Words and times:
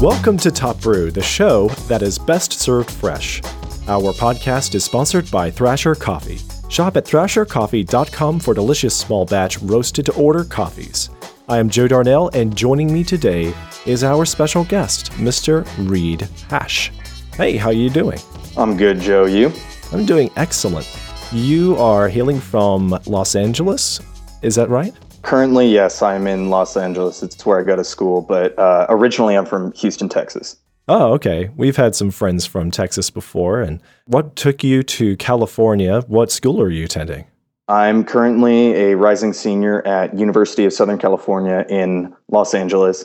Welcome 0.00 0.38
to 0.38 0.50
Top 0.50 0.80
Brew, 0.80 1.10
the 1.10 1.20
show 1.20 1.68
that 1.86 2.00
is 2.00 2.18
best 2.18 2.54
served 2.54 2.90
fresh. 2.90 3.42
Our 3.86 4.14
podcast 4.14 4.74
is 4.74 4.82
sponsored 4.82 5.30
by 5.30 5.50
Thrasher 5.50 5.94
Coffee. 5.94 6.38
Shop 6.70 6.96
at 6.96 7.04
thrashercoffee.com 7.04 8.40
for 8.40 8.54
delicious 8.54 8.96
small 8.96 9.26
batch 9.26 9.58
roasted 9.58 10.06
to 10.06 10.14
order 10.14 10.44
coffees. 10.44 11.10
I 11.50 11.58
am 11.58 11.68
Joe 11.68 11.86
Darnell, 11.86 12.30
and 12.32 12.56
joining 12.56 12.90
me 12.90 13.04
today 13.04 13.52
is 13.84 14.02
our 14.02 14.24
special 14.24 14.64
guest, 14.64 15.12
Mr. 15.12 15.68
Reed 15.86 16.26
Hash. 16.48 16.90
Hey, 17.36 17.58
how 17.58 17.68
are 17.68 17.74
you 17.74 17.90
doing? 17.90 18.20
I'm 18.56 18.78
good, 18.78 19.00
Joe. 19.00 19.26
You? 19.26 19.52
I'm 19.92 20.06
doing 20.06 20.30
excellent. 20.36 20.88
You 21.30 21.76
are 21.76 22.08
hailing 22.08 22.40
from 22.40 22.98
Los 23.04 23.36
Angeles, 23.36 24.00
is 24.40 24.54
that 24.54 24.70
right? 24.70 24.94
Currently, 25.22 25.68
yes, 25.68 26.02
I'm 26.02 26.26
in 26.26 26.50
Los 26.50 26.76
Angeles. 26.76 27.22
It's 27.22 27.44
where 27.44 27.60
I 27.60 27.62
go 27.62 27.76
to 27.76 27.84
school, 27.84 28.22
but 28.22 28.58
uh, 28.58 28.86
originally 28.88 29.36
I'm 29.36 29.46
from 29.46 29.72
Houston, 29.72 30.08
Texas. 30.08 30.56
Oh, 30.88 31.12
okay. 31.12 31.50
We've 31.56 31.76
had 31.76 31.94
some 31.94 32.10
friends 32.10 32.46
from 32.46 32.70
Texas 32.70 33.10
before. 33.10 33.60
And 33.60 33.80
what 34.06 34.34
took 34.34 34.64
you 34.64 34.82
to 34.82 35.16
California? 35.18 36.00
What 36.08 36.32
school 36.32 36.60
are 36.60 36.70
you 36.70 36.84
attending? 36.84 37.26
I'm 37.68 38.02
currently 38.04 38.74
a 38.74 38.96
rising 38.96 39.32
senior 39.32 39.86
at 39.86 40.18
University 40.18 40.64
of 40.64 40.72
Southern 40.72 40.98
California 40.98 41.64
in 41.68 42.12
Los 42.28 42.52
Angeles, 42.52 43.04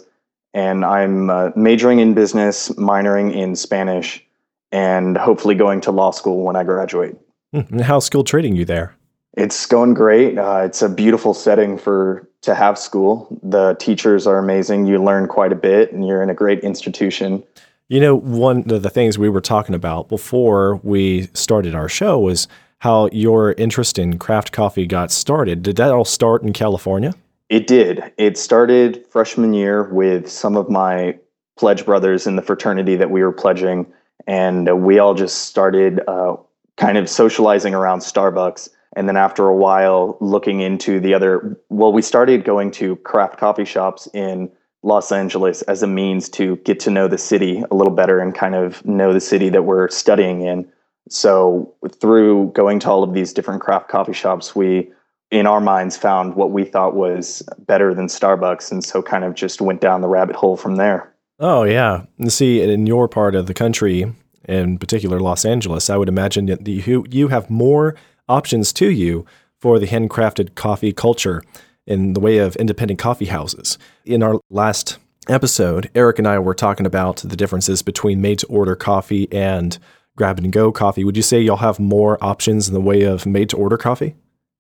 and 0.56 0.84
I'm 0.84 1.30
uh, 1.30 1.52
majoring 1.56 2.00
in 2.00 2.16
business, 2.16 2.70
minoring 2.70 3.32
in 3.32 3.56
Spanish, 3.56 4.26
and 4.72 5.16
hopefully 5.18 5.54
going 5.54 5.82
to 5.82 5.92
law 5.92 6.10
school 6.10 6.44
when 6.44 6.56
I 6.56 6.64
graduate. 6.64 7.16
Hmm, 7.54 7.62
and 7.70 7.82
how's 7.82 8.06
school 8.06 8.24
treating 8.24 8.56
you 8.56 8.66
there? 8.66 8.96
It's 9.36 9.66
going 9.66 9.94
great. 9.94 10.38
Uh, 10.38 10.64
it's 10.66 10.82
a 10.82 10.90
beautiful 10.90 11.34
setting 11.34 11.78
for 11.78 12.28
to 12.42 12.56
have 12.56 12.78
school. 12.78 13.28
The 13.44 13.76
teachers 13.80 14.28
are 14.28 14.38
amazing. 14.38 14.86
You 14.86 15.04
learn 15.04 15.28
quite 15.28 15.52
a 15.52 15.56
bit, 15.56 15.92
and 15.92 16.08
you're 16.08 16.24
in 16.24 16.30
a 16.30 16.34
great 16.34 16.60
institution. 16.60 17.44
You 17.88 18.00
know, 18.00 18.16
one 18.16 18.70
of 18.72 18.82
the 18.82 18.90
things 18.90 19.18
we 19.18 19.30
were 19.30 19.42
talking 19.42 19.76
about 19.76 20.10
before 20.10 20.80
we 20.84 21.28
started 21.34 21.76
our 21.76 21.90
show 21.90 22.20
was 22.20 22.48
how 22.80 23.10
your 23.12 23.54
interest 23.54 24.00
in 24.00 24.18
craft 24.20 24.52
coffee 24.52 24.86
got 24.86 25.12
started. 25.12 25.64
Did 25.64 25.76
that 25.78 25.92
all 25.92 26.06
start 26.06 26.44
in 26.44 26.54
California? 26.54 27.14
It 27.50 27.68
did. 27.68 28.04
It 28.18 28.38
started 28.38 29.06
freshman 29.10 29.54
year 29.54 29.84
with 29.84 30.30
some 30.30 30.56
of 30.56 30.70
my 30.70 31.18
pledge 31.58 31.86
brothers 31.86 32.26
in 32.26 32.36
the 32.36 32.42
fraternity 32.42 32.96
that 32.96 33.12
we 33.12 33.22
were 33.22 33.32
pledging, 33.32 33.86
and 34.28 34.84
we 34.84 35.00
all 35.00 35.14
just 35.14 35.46
started 35.46 36.02
uh, 36.08 36.36
kind 36.78 36.98
of 36.98 37.10
socializing 37.10 37.74
around 37.74 38.00
Starbucks 38.00 38.70
and 38.96 39.08
then 39.08 39.18
after 39.18 39.48
a 39.48 39.56
while 39.56 40.18
looking 40.22 40.62
into 40.62 41.00
the 41.00 41.14
other 41.14 41.60
well 41.70 41.92
we 41.92 42.02
started 42.02 42.44
going 42.44 42.72
to 42.72 42.96
craft 42.98 43.38
coffee 43.38 43.66
shops 43.66 44.08
in 44.14 44.50
los 44.86 45.12
angeles 45.12 45.64
as 45.64 45.84
a 45.84 45.88
means 45.88 46.30
to 46.30 46.56
get 46.58 46.80
to 46.80 46.92
know 46.92 47.08
the 47.08 47.18
city 47.18 47.64
a 47.72 47.76
little 47.76 47.94
better 47.94 48.20
and 48.20 48.36
kind 48.36 48.56
of 48.56 48.86
know 48.86 49.12
the 49.12 49.20
city 49.20 49.50
that 49.50 49.64
we're 49.64 49.90
studying 49.90 50.42
in. 50.42 50.66
So 51.10 51.74
through 52.00 52.52
going 52.54 52.80
to 52.80 52.90
all 52.90 53.04
of 53.04 53.14
these 53.14 53.34
different 53.34 53.62
craft 53.62 53.90
coffee 53.90 54.14
shops 54.14 54.56
we 54.56 54.90
in 55.32 55.48
our 55.48 55.60
minds 55.60 55.98
found 55.98 56.36
what 56.36 56.52
we 56.52 56.64
thought 56.64 56.96
was 56.96 57.42
better 57.66 57.94
than 57.96 58.06
starbucks 58.06 58.72
and 58.72 58.84
so 58.84 59.02
kind 59.02 59.24
of 59.24 59.34
just 59.34 59.60
went 59.60 59.82
down 59.82 60.02
the 60.02 60.08
rabbit 60.08 60.36
hole 60.36 60.56
from 60.56 60.76
there. 60.76 61.12
Oh 61.40 61.64
yeah. 61.64 62.04
And 62.20 62.32
see 62.32 62.62
in 62.62 62.86
your 62.86 63.08
part 63.08 63.34
of 63.34 63.48
the 63.48 63.54
country 63.56 64.14
in 64.48 64.78
particular 64.78 65.20
los 65.20 65.44
angeles 65.44 65.90
i 65.90 65.98
would 65.98 66.08
imagine 66.08 66.46
that 66.46 66.68
you, 66.68 67.04
you 67.10 67.30
have 67.30 67.50
more 67.50 67.96
options 68.28 68.74
to 68.74 68.92
you 68.92 69.26
for 69.60 69.80
the 69.80 69.88
handcrafted 69.88 70.56
coffee 70.56 70.94
culture 70.94 71.44
in 71.88 72.14
the 72.14 72.20
way 72.20 72.38
of 72.38 72.56
independent 72.56 73.00
coffee 73.00 73.26
houses. 73.26 73.78
In 74.06 74.24
our 74.24 74.40
last 74.50 74.98
episode, 75.30 75.90
Eric 75.96 76.20
and 76.20 76.28
I 76.28 76.40
were 76.40 76.54
talking 76.54 76.86
about 76.86 77.18
the 77.18 77.36
differences 77.36 77.82
between 77.82 78.22
made 78.22 78.40
to 78.40 78.48
order 78.48 78.76
coffee 78.76 79.28
and 79.32 79.78
grab 80.16 80.38
and 80.40 80.52
go 80.52 80.72
coffee. 80.72 81.04
Would 81.04 81.18
you 81.18 81.24
say 81.24 81.42
y'all 81.42 81.58
have 81.58 81.80
more 81.80 82.24
options 82.24 82.68
in 82.68 82.74
the 82.74 82.82
way 82.82 83.04
of 83.04 83.26
made 83.26 83.50
to 83.50 83.58
order 83.58 83.78
coffee? 83.78 84.16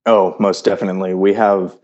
Oh, 0.05 0.35
most 0.39 0.65
definitely. 0.65 1.13
We 1.13 1.33
have 1.33 1.77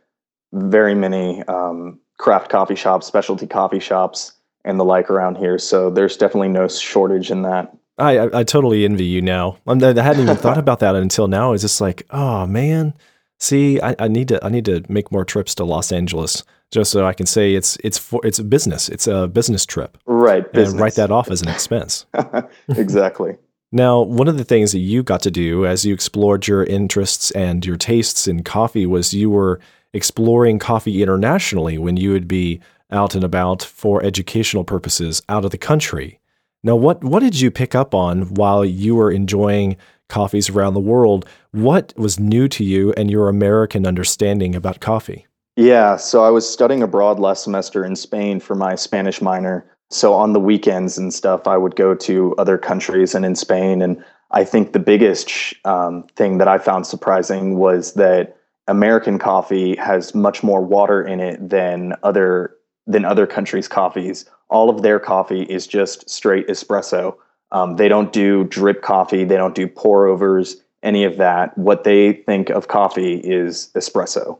very 0.53 0.93
many 0.93 1.41
um, 1.43 1.99
craft 2.19 2.49
coffee 2.49 2.75
shops, 2.75 3.07
specialty 3.07 3.47
coffee 3.47 3.79
shops, 3.79 4.33
and 4.63 4.79
the 4.79 4.85
like 4.85 5.09
around 5.09 5.37
here. 5.37 5.57
So 5.57 5.89
there's 5.89 6.17
definitely 6.17 6.49
no 6.49 6.67
shortage 6.67 7.31
in 7.31 7.41
that. 7.43 7.75
I, 7.97 8.17
I, 8.17 8.39
I 8.39 8.43
totally 8.43 8.85
envy 8.85 9.05
you 9.05 9.21
now. 9.21 9.57
I 9.67 9.73
hadn't 9.73 10.23
even 10.23 10.37
thought 10.37 10.57
about 10.57 10.79
that 10.79 10.95
until 10.95 11.27
now. 11.27 11.53
It's 11.53 11.61
just 11.61 11.81
like, 11.81 12.05
oh 12.09 12.45
man, 12.45 12.93
see, 13.39 13.79
I, 13.81 13.95
I 13.99 14.07
need 14.07 14.29
to 14.29 14.43
I 14.43 14.49
need 14.49 14.65
to 14.65 14.83
make 14.89 15.11
more 15.11 15.25
trips 15.25 15.55
to 15.55 15.65
Los 15.65 15.91
Angeles 15.91 16.43
just 16.71 16.91
so 16.91 17.05
I 17.05 17.13
can 17.13 17.25
say 17.25 17.53
it's 17.53 17.77
it's 17.83 17.97
for 17.97 18.25
it's 18.25 18.39
a 18.39 18.43
business. 18.43 18.89
It's 18.89 19.07
a 19.07 19.27
business 19.27 19.65
trip. 19.65 19.97
Right. 20.05 20.51
Business. 20.51 20.73
And 20.73 20.81
write 20.81 20.95
that 20.95 21.11
off 21.11 21.29
as 21.29 21.41
an 21.41 21.49
expense. 21.49 22.05
exactly. 22.69 23.37
Now, 23.73 24.01
one 24.01 24.27
of 24.27 24.37
the 24.37 24.43
things 24.43 24.73
that 24.73 24.79
you 24.79 25.01
got 25.01 25.21
to 25.21 25.31
do 25.31 25.65
as 25.65 25.85
you 25.85 25.93
explored 25.93 26.45
your 26.45 26.63
interests 26.65 27.31
and 27.31 27.65
your 27.65 27.77
tastes 27.77 28.27
in 28.27 28.43
coffee 28.43 28.85
was 28.85 29.13
you 29.13 29.29
were 29.29 29.61
exploring 29.93 30.59
coffee 30.59 31.01
internationally 31.01 31.77
when 31.77 31.95
you 31.95 32.11
would 32.11 32.27
be 32.27 32.59
out 32.91 33.15
and 33.15 33.23
about 33.23 33.63
for 33.63 34.03
educational 34.03 34.65
purposes 34.65 35.21
out 35.29 35.45
of 35.45 35.51
the 35.51 35.57
country. 35.57 36.19
Now, 36.63 36.75
what 36.75 37.03
what 37.03 37.21
did 37.21 37.39
you 37.39 37.49
pick 37.49 37.73
up 37.73 37.95
on 37.95 38.33
while 38.35 38.63
you 38.63 38.95
were 38.95 39.11
enjoying 39.11 39.77
coffees 40.09 40.49
around 40.49 40.75
the 40.75 40.79
world? 40.79 41.25
What 41.51 41.93
was 41.97 42.19
new 42.19 42.47
to 42.49 42.63
you 42.63 42.93
and 42.93 43.09
your 43.09 43.29
American 43.29 43.87
understanding 43.87 44.55
about 44.55 44.79
coffee? 44.79 45.25
Yeah, 45.55 45.95
so 45.95 46.23
I 46.23 46.29
was 46.29 46.47
studying 46.47 46.83
abroad 46.83 47.19
last 47.19 47.43
semester 47.43 47.83
in 47.83 47.95
Spain 47.95 48.39
for 48.39 48.55
my 48.55 48.75
Spanish 48.75 49.21
minor. 49.21 49.65
So 49.89 50.13
on 50.13 50.33
the 50.33 50.39
weekends 50.39 50.97
and 50.97 51.13
stuff, 51.13 51.47
I 51.47 51.57
would 51.57 51.75
go 51.75 51.95
to 51.95 52.35
other 52.37 52.57
countries 52.57 53.13
and 53.13 53.25
in 53.25 53.35
Spain. 53.35 53.81
And 53.81 54.03
I 54.31 54.45
think 54.45 54.71
the 54.71 54.79
biggest 54.79 55.53
um, 55.65 56.03
thing 56.15 56.37
that 56.37 56.47
I 56.47 56.57
found 56.57 56.87
surprising 56.87 57.57
was 57.57 57.93
that 57.95 58.37
American 58.67 59.19
coffee 59.19 59.75
has 59.75 60.15
much 60.15 60.43
more 60.43 60.61
water 60.61 61.03
in 61.03 61.19
it 61.19 61.49
than 61.49 61.93
other 62.03 62.55
than 62.87 63.05
other 63.05 63.27
countries' 63.27 63.67
coffees 63.67 64.25
all 64.51 64.69
of 64.69 64.83
their 64.83 64.99
coffee 64.99 65.43
is 65.43 65.65
just 65.65 66.07
straight 66.09 66.47
espresso. 66.47 67.15
Um, 67.51 67.77
they 67.77 67.87
don't 67.87 68.13
do 68.13 68.43
drip 68.43 68.81
coffee, 68.81 69.23
they 69.23 69.37
don't 69.37 69.55
do 69.55 69.67
pour 69.67 70.05
overs, 70.05 70.57
any 70.83 71.03
of 71.03 71.17
that. 71.17 71.57
What 71.57 71.83
they 71.83 72.13
think 72.13 72.49
of 72.49 72.67
coffee 72.67 73.15
is 73.15 73.69
espresso. 73.75 74.39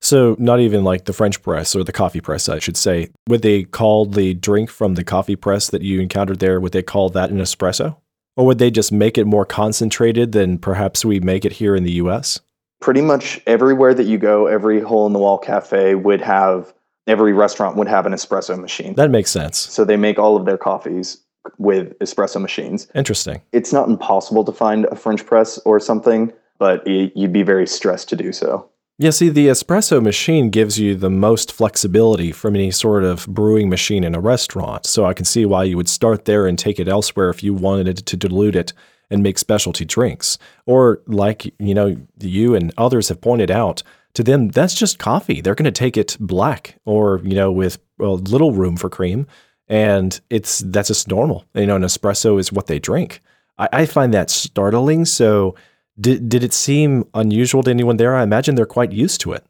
So, 0.00 0.34
not 0.38 0.58
even 0.58 0.82
like 0.82 1.04
the 1.04 1.12
French 1.12 1.40
press 1.42 1.76
or 1.76 1.84
the 1.84 1.92
coffee 1.92 2.20
press, 2.20 2.48
I 2.48 2.58
should 2.58 2.76
say. 2.76 3.10
Would 3.28 3.42
they 3.42 3.62
call 3.62 4.04
the 4.04 4.34
drink 4.34 4.68
from 4.68 4.94
the 4.94 5.04
coffee 5.04 5.36
press 5.36 5.70
that 5.70 5.82
you 5.82 6.00
encountered 6.00 6.40
there, 6.40 6.60
would 6.60 6.72
they 6.72 6.82
call 6.82 7.08
that 7.10 7.30
an 7.30 7.38
espresso? 7.38 7.96
Or 8.36 8.46
would 8.46 8.58
they 8.58 8.70
just 8.70 8.90
make 8.90 9.16
it 9.16 9.26
more 9.26 9.44
concentrated 9.46 10.32
than 10.32 10.58
perhaps 10.58 11.04
we 11.04 11.20
make 11.20 11.44
it 11.44 11.52
here 11.52 11.76
in 11.76 11.84
the 11.84 11.92
US? 11.92 12.40
Pretty 12.80 13.00
much 13.00 13.40
everywhere 13.46 13.94
that 13.94 14.04
you 14.04 14.18
go, 14.18 14.46
every 14.46 14.80
hole 14.80 15.06
in 15.06 15.12
the 15.12 15.20
wall 15.20 15.38
cafe 15.38 15.94
would 15.94 16.20
have 16.20 16.74
every 17.06 17.32
restaurant 17.32 17.76
would 17.76 17.88
have 17.88 18.06
an 18.06 18.12
espresso 18.12 18.58
machine. 18.58 18.94
That 18.94 19.10
makes 19.10 19.30
sense. 19.30 19.58
So 19.58 19.84
they 19.84 19.96
make 19.96 20.18
all 20.18 20.36
of 20.36 20.44
their 20.44 20.58
coffees 20.58 21.18
with 21.58 21.98
espresso 21.98 22.40
machines. 22.40 22.86
Interesting. 22.94 23.42
It's 23.52 23.72
not 23.72 23.88
impossible 23.88 24.44
to 24.44 24.52
find 24.52 24.86
a 24.86 24.96
French 24.96 25.26
press 25.26 25.58
or 25.64 25.80
something, 25.80 26.32
but 26.58 26.86
you'd 26.86 27.32
be 27.32 27.42
very 27.42 27.66
stressed 27.66 28.08
to 28.10 28.16
do 28.16 28.32
so. 28.32 28.68
Yeah, 28.98 29.10
see, 29.10 29.30
the 29.30 29.48
espresso 29.48 30.00
machine 30.00 30.50
gives 30.50 30.78
you 30.78 30.94
the 30.94 31.10
most 31.10 31.50
flexibility 31.50 32.30
from 32.30 32.54
any 32.54 32.70
sort 32.70 33.02
of 33.02 33.26
brewing 33.26 33.68
machine 33.68 34.04
in 34.04 34.14
a 34.14 34.20
restaurant. 34.20 34.86
So 34.86 35.04
I 35.04 35.14
can 35.14 35.24
see 35.24 35.44
why 35.44 35.64
you 35.64 35.76
would 35.76 35.88
start 35.88 36.26
there 36.26 36.46
and 36.46 36.56
take 36.56 36.78
it 36.78 36.86
elsewhere 36.86 37.30
if 37.30 37.42
you 37.42 37.54
wanted 37.54 38.06
to 38.06 38.16
dilute 38.16 38.54
it 38.54 38.72
and 39.10 39.22
make 39.22 39.38
specialty 39.38 39.84
drinks. 39.84 40.38
Or, 40.66 41.00
like, 41.06 41.52
you 41.58 41.74
know, 41.74 41.96
you 42.20 42.54
and 42.54 42.72
others 42.78 43.08
have 43.08 43.20
pointed 43.20 43.50
out, 43.50 43.82
to 44.14 44.22
them, 44.22 44.48
that's 44.48 44.74
just 44.74 44.98
coffee. 44.98 45.40
They're 45.40 45.54
going 45.54 45.64
to 45.64 45.70
take 45.70 45.96
it 45.96 46.16
black 46.20 46.76
or, 46.84 47.20
you 47.24 47.34
know, 47.34 47.50
with 47.50 47.78
a 48.00 48.06
little 48.06 48.52
room 48.52 48.76
for 48.76 48.90
cream. 48.90 49.26
And 49.68 50.20
it's 50.28 50.58
that's 50.60 50.88
just 50.88 51.08
normal. 51.08 51.44
You 51.54 51.66
know, 51.66 51.76
an 51.76 51.82
espresso 51.82 52.38
is 52.38 52.52
what 52.52 52.66
they 52.66 52.78
drink. 52.78 53.20
I, 53.58 53.68
I 53.72 53.86
find 53.86 54.12
that 54.12 54.28
startling. 54.28 55.04
So, 55.04 55.54
did, 56.00 56.28
did 56.28 56.42
it 56.42 56.52
seem 56.52 57.04
unusual 57.14 57.62
to 57.62 57.70
anyone 57.70 57.96
there? 57.96 58.16
I 58.16 58.22
imagine 58.22 58.54
they're 58.54 58.66
quite 58.66 58.92
used 58.92 59.20
to 59.22 59.32
it. 59.32 59.44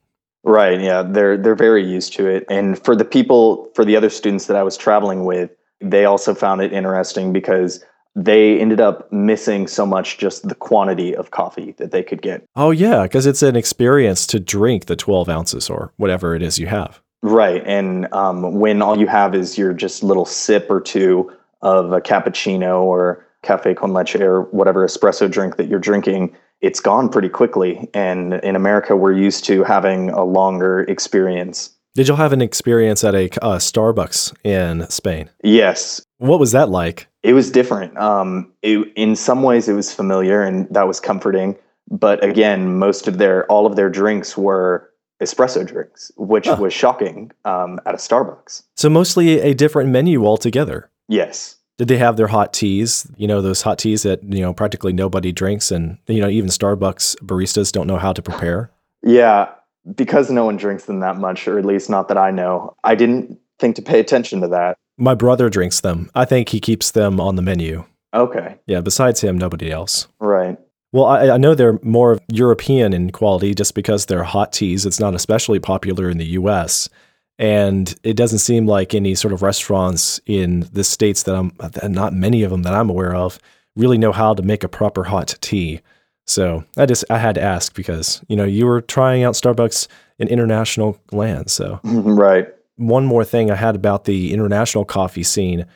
Right. 0.44 0.80
Yeah. 0.80 1.02
They're, 1.02 1.36
they're 1.36 1.54
very 1.54 1.88
used 1.88 2.12
to 2.14 2.26
it. 2.26 2.44
And 2.50 2.82
for 2.84 2.96
the 2.96 3.04
people, 3.04 3.70
for 3.74 3.84
the 3.84 3.96
other 3.96 4.10
students 4.10 4.46
that 4.46 4.56
I 4.56 4.62
was 4.64 4.76
traveling 4.76 5.24
with, 5.24 5.50
they 5.80 6.04
also 6.04 6.34
found 6.34 6.60
it 6.60 6.72
interesting 6.72 7.32
because 7.32 7.84
they 8.14 8.60
ended 8.60 8.80
up 8.80 9.10
missing 9.12 9.66
so 9.66 9.86
much 9.86 10.18
just 10.18 10.48
the 10.48 10.54
quantity 10.54 11.16
of 11.16 11.30
coffee 11.30 11.72
that 11.78 11.92
they 11.92 12.02
could 12.02 12.20
get. 12.20 12.44
Oh, 12.56 12.70
yeah, 12.70 13.04
because 13.04 13.26
it's 13.26 13.42
an 13.42 13.56
experience 13.56 14.26
to 14.28 14.40
drink 14.40 14.86
the 14.86 14.96
12 14.96 15.28
ounces 15.28 15.70
or 15.70 15.92
whatever 15.96 16.34
it 16.34 16.42
is 16.42 16.58
you 16.58 16.66
have. 16.66 17.00
Right. 17.22 17.62
And 17.64 18.12
um, 18.12 18.58
when 18.58 18.82
all 18.82 18.98
you 18.98 19.06
have 19.06 19.34
is 19.34 19.56
your 19.56 19.72
just 19.72 20.02
little 20.02 20.26
sip 20.26 20.66
or 20.68 20.80
two 20.80 21.32
of 21.62 21.92
a 21.92 22.00
cappuccino 22.00 22.82
or 22.82 23.24
cafe 23.42 23.74
con 23.74 23.92
leche 23.92 24.16
or 24.16 24.42
whatever 24.50 24.84
espresso 24.86 25.30
drink 25.30 25.56
that 25.56 25.68
you're 25.68 25.78
drinking, 25.78 26.36
it's 26.60 26.80
gone 26.80 27.08
pretty 27.08 27.28
quickly. 27.28 27.88
And 27.94 28.34
in 28.34 28.56
America, 28.56 28.96
we're 28.96 29.12
used 29.12 29.44
to 29.44 29.64
having 29.64 30.10
a 30.10 30.24
longer 30.24 30.80
experience. 30.80 31.70
Did 31.94 32.08
y'all 32.08 32.16
have 32.16 32.32
an 32.32 32.40
experience 32.40 33.04
at 33.04 33.14
a 33.14 33.26
uh, 33.44 33.58
Starbucks 33.58 34.34
in 34.44 34.88
Spain? 34.88 35.28
Yes. 35.44 36.00
What 36.18 36.40
was 36.40 36.52
that 36.52 36.70
like? 36.70 37.06
It 37.22 37.34
was 37.34 37.50
different. 37.50 37.96
Um, 37.98 38.50
it, 38.62 38.90
in 38.96 39.14
some 39.14 39.42
ways, 39.42 39.68
it 39.68 39.74
was 39.74 39.92
familiar 39.92 40.42
and 40.42 40.66
that 40.70 40.86
was 40.86 41.00
comforting. 41.00 41.54
But 41.90 42.24
again, 42.24 42.78
most 42.78 43.08
of 43.08 43.18
their 43.18 43.44
all 43.52 43.66
of 43.66 43.76
their 43.76 43.90
drinks 43.90 44.38
were 44.38 44.88
espresso 45.22 45.66
drinks, 45.66 46.10
which 46.16 46.46
Huh. 46.46 46.56
was 46.58 46.72
shocking 46.72 47.30
um, 47.44 47.78
at 47.84 47.94
a 47.94 47.98
Starbucks. 47.98 48.62
So 48.76 48.88
mostly 48.88 49.40
a 49.40 49.52
different 49.52 49.90
menu 49.90 50.24
altogether. 50.24 50.88
Yes. 51.08 51.56
Did 51.76 51.88
they 51.88 51.98
have 51.98 52.16
their 52.16 52.28
hot 52.28 52.54
teas? 52.54 53.06
You 53.16 53.26
know, 53.26 53.42
those 53.42 53.62
hot 53.62 53.78
teas 53.78 54.02
that, 54.04 54.22
you 54.24 54.40
know, 54.40 54.54
practically 54.54 54.94
nobody 54.94 55.30
drinks 55.30 55.70
and, 55.70 55.98
you 56.06 56.20
know, 56.22 56.28
even 56.28 56.48
Starbucks 56.48 57.16
baristas 57.22 57.70
don't 57.70 57.86
know 57.86 57.98
how 57.98 58.14
to 58.14 58.22
prepare? 58.22 58.70
Yeah. 59.02 59.50
Because 59.94 60.30
no 60.30 60.44
one 60.44 60.56
drinks 60.56 60.84
them 60.84 61.00
that 61.00 61.16
much, 61.16 61.48
or 61.48 61.58
at 61.58 61.64
least 61.64 61.90
not 61.90 62.08
that 62.08 62.18
I 62.18 62.30
know, 62.30 62.76
I 62.84 62.94
didn't 62.94 63.38
think 63.58 63.76
to 63.76 63.82
pay 63.82 63.98
attention 63.98 64.40
to 64.42 64.48
that. 64.48 64.76
My 64.98 65.14
brother 65.14 65.48
drinks 65.48 65.80
them. 65.80 66.10
I 66.14 66.24
think 66.24 66.50
he 66.50 66.60
keeps 66.60 66.92
them 66.92 67.20
on 67.20 67.36
the 67.36 67.42
menu. 67.42 67.84
Okay. 68.14 68.56
Yeah, 68.66 68.80
besides 68.80 69.20
him, 69.20 69.38
nobody 69.38 69.70
else. 69.70 70.06
Right. 70.20 70.58
Well, 70.92 71.06
I, 71.06 71.30
I 71.30 71.36
know 71.38 71.54
they're 71.54 71.80
more 71.82 72.18
European 72.30 72.92
in 72.92 73.10
quality 73.10 73.54
just 73.54 73.74
because 73.74 74.06
they're 74.06 74.24
hot 74.24 74.52
teas. 74.52 74.84
It's 74.84 75.00
not 75.00 75.14
especially 75.14 75.58
popular 75.58 76.10
in 76.10 76.18
the 76.18 76.26
US. 76.26 76.88
And 77.38 77.94
it 78.02 78.14
doesn't 78.14 78.40
seem 78.40 78.66
like 78.66 78.94
any 78.94 79.14
sort 79.14 79.32
of 79.32 79.42
restaurants 79.42 80.20
in 80.26 80.68
the 80.72 80.84
states 80.84 81.22
that 81.24 81.34
I'm, 81.34 81.52
not 81.90 82.12
many 82.12 82.42
of 82.42 82.50
them 82.50 82.62
that 82.62 82.74
I'm 82.74 82.90
aware 82.90 83.14
of, 83.14 83.38
really 83.74 83.96
know 83.96 84.12
how 84.12 84.34
to 84.34 84.42
make 84.42 84.62
a 84.62 84.68
proper 84.68 85.04
hot 85.04 85.34
tea. 85.40 85.80
So 86.26 86.64
I 86.76 86.86
just, 86.86 87.04
I 87.10 87.18
had 87.18 87.34
to 87.34 87.42
ask 87.42 87.74
because, 87.74 88.22
you 88.28 88.36
know, 88.36 88.44
you 88.44 88.66
were 88.66 88.80
trying 88.80 89.24
out 89.24 89.34
Starbucks 89.34 89.88
in 90.18 90.28
international 90.28 90.98
land. 91.10 91.50
So 91.50 91.80
mm-hmm, 91.84 92.14
right. 92.14 92.48
one 92.76 93.04
more 93.04 93.24
thing 93.24 93.50
I 93.50 93.56
had 93.56 93.74
about 93.74 94.04
the 94.04 94.32
international 94.32 94.84
coffee 94.84 95.24
scene. 95.24 95.66